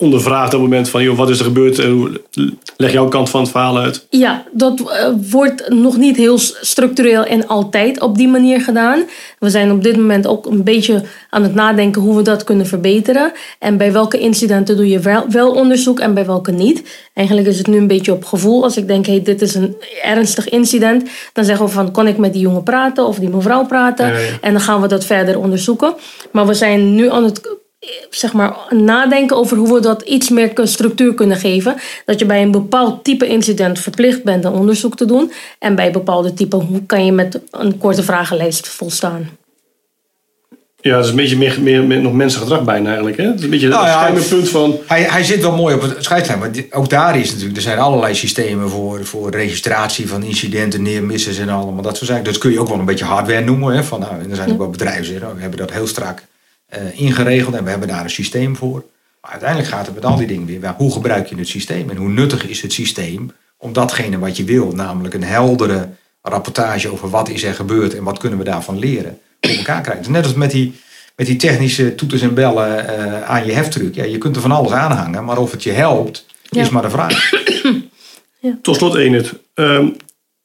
ondervraagd 0.00 0.54
op 0.54 0.60
het 0.60 0.70
moment 0.70 0.88
van, 0.88 1.02
joh, 1.02 1.16
wat 1.16 1.28
is 1.28 1.38
er 1.38 1.44
gebeurd 1.44 1.78
en 1.78 1.90
hoe 1.90 2.20
leg 2.76 2.92
jouw 2.92 3.08
kant 3.08 3.30
van 3.30 3.40
het 3.40 3.50
verhaal 3.50 3.78
uit? 3.78 4.06
Ja, 4.10 4.44
dat 4.52 4.80
uh, 4.80 4.86
wordt 5.30 5.68
nog 5.68 5.96
niet 5.96 6.16
heel 6.16 6.38
structureel 6.60 7.24
en 7.24 7.46
altijd 7.46 8.00
op 8.00 8.16
die 8.16 8.28
manier 8.28 8.60
gedaan. 8.60 9.02
We 9.38 9.50
zijn 9.50 9.72
op 9.72 9.82
dit 9.82 9.96
moment 9.96 10.26
ook 10.26 10.46
een 10.46 10.64
beetje 10.64 11.02
aan 11.30 11.42
het 11.42 11.54
nadenken 11.54 12.02
hoe 12.02 12.16
we 12.16 12.22
dat 12.22 12.44
kunnen 12.44 12.66
verbeteren. 12.66 13.32
En 13.58 13.76
bij 13.76 13.92
welke 13.92 14.18
incidenten 14.18 14.76
doe 14.76 14.88
je 14.88 14.98
wel, 14.98 15.24
wel 15.28 15.50
onderzoek 15.50 16.00
en 16.00 16.14
bij 16.14 16.26
welke 16.26 16.52
niet. 16.52 16.82
Eigenlijk 17.14 17.48
is 17.48 17.58
het 17.58 17.66
nu 17.66 17.76
een 17.76 17.86
beetje 17.86 18.12
op 18.12 18.24
gevoel. 18.24 18.62
Als 18.62 18.76
ik 18.76 18.86
denk, 18.86 19.06
hey, 19.06 19.22
dit 19.22 19.42
is 19.42 19.54
een 19.54 19.76
ernstig 20.02 20.48
incident, 20.48 21.08
dan 21.32 21.44
zeggen 21.44 21.66
we 21.66 21.72
van, 21.72 21.90
kon 21.90 22.06
ik 22.06 22.18
met 22.18 22.32
die 22.32 22.42
jongen 22.42 22.62
praten 22.62 23.06
of 23.06 23.18
die 23.18 23.28
mevrouw 23.28 23.66
praten? 23.66 24.06
Ja, 24.06 24.18
ja. 24.18 24.38
En 24.40 24.52
dan 24.52 24.60
gaan 24.60 24.80
we 24.80 24.88
dat 24.88 25.04
verder 25.04 25.38
onderzoeken. 25.38 25.94
Maar 26.32 26.46
we 26.46 26.54
zijn 26.54 26.94
nu 26.94 27.10
aan 27.10 27.24
het 27.24 27.56
zeg 28.10 28.32
maar, 28.32 28.56
nadenken 28.70 29.36
over 29.36 29.56
hoe 29.56 29.74
we 29.74 29.80
dat 29.80 30.02
iets 30.02 30.28
meer 30.28 30.52
structuur 30.62 31.14
kunnen 31.14 31.36
geven. 31.36 31.76
Dat 32.04 32.18
je 32.18 32.26
bij 32.26 32.42
een 32.42 32.50
bepaald 32.50 33.04
type 33.04 33.26
incident 33.26 33.78
verplicht 33.78 34.24
bent 34.24 34.44
een 34.44 34.52
onderzoek 34.52 34.96
te 34.96 35.04
doen. 35.04 35.32
En 35.58 35.74
bij 35.74 35.90
bepaalde 35.90 36.34
type, 36.34 36.56
hoe 36.56 36.86
kan 36.86 37.04
je 37.04 37.12
met 37.12 37.40
een 37.50 37.78
korte 37.78 38.02
vragenlijst 38.02 38.68
volstaan. 38.68 39.28
Ja, 40.80 40.94
dat 40.94 41.04
is 41.04 41.10
een 41.10 41.16
beetje 41.16 41.36
meer, 41.36 41.60
meer, 41.60 41.82
meer 41.82 42.00
nog 42.00 42.12
mensengedrag 42.12 42.64
bijna 42.64 42.86
eigenlijk. 42.86 43.16
Hè? 43.16 43.24
Het 43.24 43.38
is 43.38 43.44
een 43.44 43.50
beetje 43.50 43.68
nou 43.68 43.86
ja, 43.86 44.12
het 44.12 44.28
punt 44.28 44.48
van... 44.48 44.78
Hij, 44.86 45.02
hij 45.02 45.24
zit 45.24 45.40
wel 45.40 45.56
mooi 45.56 45.74
op 45.74 45.80
het 45.80 46.04
scheidslijn. 46.04 46.38
Maar 46.38 46.50
ook 46.70 46.88
daar 46.88 47.18
is 47.18 47.30
natuurlijk... 47.30 47.56
Er 47.56 47.62
zijn 47.62 47.78
allerlei 47.78 48.14
systemen 48.14 48.70
voor, 48.70 49.04
voor 49.04 49.30
registratie 49.30 50.08
van 50.08 50.22
incidenten, 50.22 50.82
neermissers 50.82 51.38
en 51.38 51.48
allemaal 51.48 51.82
dat 51.82 51.96
soort 51.96 52.10
zaken. 52.10 52.24
Dat 52.24 52.38
kun 52.38 52.50
je 52.50 52.60
ook 52.60 52.68
wel 52.68 52.78
een 52.78 52.84
beetje 52.84 53.04
hardware 53.04 53.44
noemen. 53.44 53.74
Hè? 53.74 53.84
Van, 53.84 54.00
nou, 54.00 54.12
er 54.30 54.36
zijn 54.36 54.50
ook 54.50 54.58
wel 54.58 54.70
bedrijven 54.70 55.02
die 55.02 55.18
we 55.18 55.40
hebben 55.40 55.58
dat 55.58 55.72
heel 55.72 55.86
strak 55.86 56.22
uh, 56.76 57.00
ingeregeld 57.00 57.54
en 57.54 57.64
we 57.64 57.70
hebben 57.70 57.88
daar 57.88 58.04
een 58.04 58.10
systeem 58.10 58.56
voor. 58.56 58.84
Maar 59.20 59.30
uiteindelijk 59.30 59.70
gaat 59.70 59.86
het 59.86 59.94
met 59.94 60.04
al 60.04 60.16
die 60.16 60.26
dingen 60.26 60.46
weer. 60.46 60.74
Hoe 60.76 60.92
gebruik 60.92 61.26
je 61.26 61.36
het 61.36 61.48
systeem 61.48 61.90
en 61.90 61.96
hoe 61.96 62.08
nuttig 62.08 62.46
is 62.46 62.62
het 62.62 62.72
systeem 62.72 63.30
om 63.56 63.72
datgene 63.72 64.18
wat 64.18 64.36
je 64.36 64.44
wil, 64.44 64.72
namelijk 64.72 65.14
een 65.14 65.24
heldere 65.24 65.88
rapportage 66.22 66.92
over 66.92 67.10
wat 67.10 67.28
is 67.28 67.42
er 67.42 67.54
gebeurd 67.54 67.94
en 67.94 68.04
wat 68.04 68.18
kunnen 68.18 68.38
we 68.38 68.44
daarvan 68.44 68.78
leren, 68.78 69.18
voor 69.40 69.56
elkaar 69.56 69.82
krijgen. 69.82 70.12
Net 70.12 70.24
als 70.24 70.34
met 70.34 70.50
die, 70.50 70.74
met 71.16 71.26
die 71.26 71.36
technische 71.36 71.94
toeters 71.94 72.22
en 72.22 72.34
bellen 72.34 72.84
uh, 72.84 73.22
aan 73.22 73.46
je 73.46 73.52
heftruck. 73.52 73.94
Ja, 73.94 74.04
je 74.04 74.18
kunt 74.18 74.36
er 74.36 74.42
van 74.42 74.52
alles 74.52 74.72
aanhangen, 74.72 75.24
maar 75.24 75.38
of 75.38 75.50
het 75.50 75.62
je 75.62 75.72
helpt, 75.72 76.26
ja. 76.42 76.60
is 76.60 76.68
maar 76.68 76.82
de 76.82 76.90
vraag. 76.90 77.30
ja. 78.40 78.58
Tot 78.62 78.76
slot, 78.76 78.94
Enid. 78.94 79.34
Um, 79.54 79.96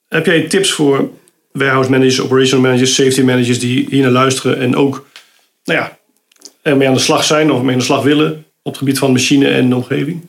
heb 0.08 0.26
jij 0.26 0.48
tips 0.48 0.72
voor 0.72 1.10
warehouse 1.52 1.90
managers, 1.90 2.22
operational 2.22 2.64
managers, 2.64 2.96
safety 2.96 3.22
managers 3.22 3.60
die 3.60 3.88
hier 3.90 4.02
naar 4.02 4.12
luisteren 4.12 4.60
en 4.60 4.76
ook 4.76 5.06
nou 5.64 5.80
ja, 5.80 5.98
ermee 6.64 6.88
aan 6.88 6.94
de 6.94 7.00
slag 7.00 7.24
zijn 7.24 7.52
of 7.52 7.62
mee 7.62 7.74
aan 7.74 7.80
de 7.80 7.86
slag 7.86 8.04
willen 8.04 8.46
op 8.62 8.72
het 8.72 8.78
gebied 8.78 8.98
van 8.98 9.12
machine 9.12 9.48
en 9.48 9.70
de 9.70 9.76
omgeving? 9.76 10.22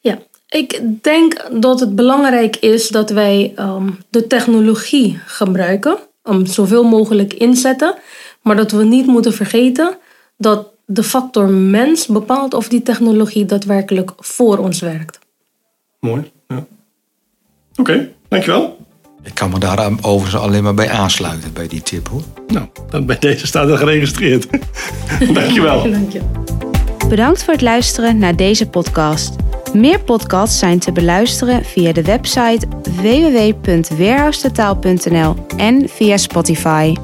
Ja, 0.00 0.18
ik 0.48 0.80
denk 1.02 1.46
dat 1.52 1.80
het 1.80 1.94
belangrijk 1.94 2.56
is 2.56 2.88
dat 2.88 3.10
wij 3.10 3.54
um, 3.58 3.98
de 4.10 4.26
technologie 4.26 5.18
gebruiken, 5.26 5.98
om 6.22 6.46
zoveel 6.46 6.84
mogelijk 6.84 7.34
inzetten, 7.34 7.94
maar 8.42 8.56
dat 8.56 8.70
we 8.70 8.84
niet 8.84 9.06
moeten 9.06 9.32
vergeten 9.32 9.96
dat 10.36 10.68
de 10.86 11.02
factor 11.02 11.48
mens 11.48 12.06
bepaalt 12.06 12.54
of 12.54 12.68
die 12.68 12.82
technologie 12.82 13.44
daadwerkelijk 13.44 14.12
voor 14.16 14.58
ons 14.58 14.80
werkt. 14.80 15.18
Mooi. 16.00 16.32
Ja. 16.48 16.56
Oké, 17.76 17.90
okay, 17.90 18.14
dankjewel. 18.28 18.83
Ik 19.24 19.34
kan 19.34 19.50
me 19.50 19.58
daar 19.58 19.90
overigens 20.00 20.42
alleen 20.42 20.62
maar 20.62 20.74
bij 20.74 20.90
aansluiten, 20.90 21.52
bij 21.52 21.68
die 21.68 21.82
tip 21.82 22.08
hoor. 22.08 22.22
Nou, 22.46 22.66
dan 22.90 23.06
bij 23.06 23.18
deze 23.18 23.46
staat 23.46 23.68
er 23.68 23.78
geregistreerd. 23.78 24.46
Dankjewel. 25.34 25.90
Dank 25.90 26.12
je. 26.12 26.20
Bedankt 27.08 27.44
voor 27.44 27.52
het 27.52 27.62
luisteren 27.62 28.18
naar 28.18 28.36
deze 28.36 28.68
podcast. 28.68 29.36
Meer 29.72 30.00
podcasts 30.00 30.58
zijn 30.58 30.78
te 30.78 30.92
beluisteren 30.92 31.64
via 31.64 31.92
de 31.92 32.02
website 32.02 32.66
www.weerhoustetaal.nl 32.82 35.46
en 35.56 35.88
via 35.88 36.16
Spotify. 36.16 36.94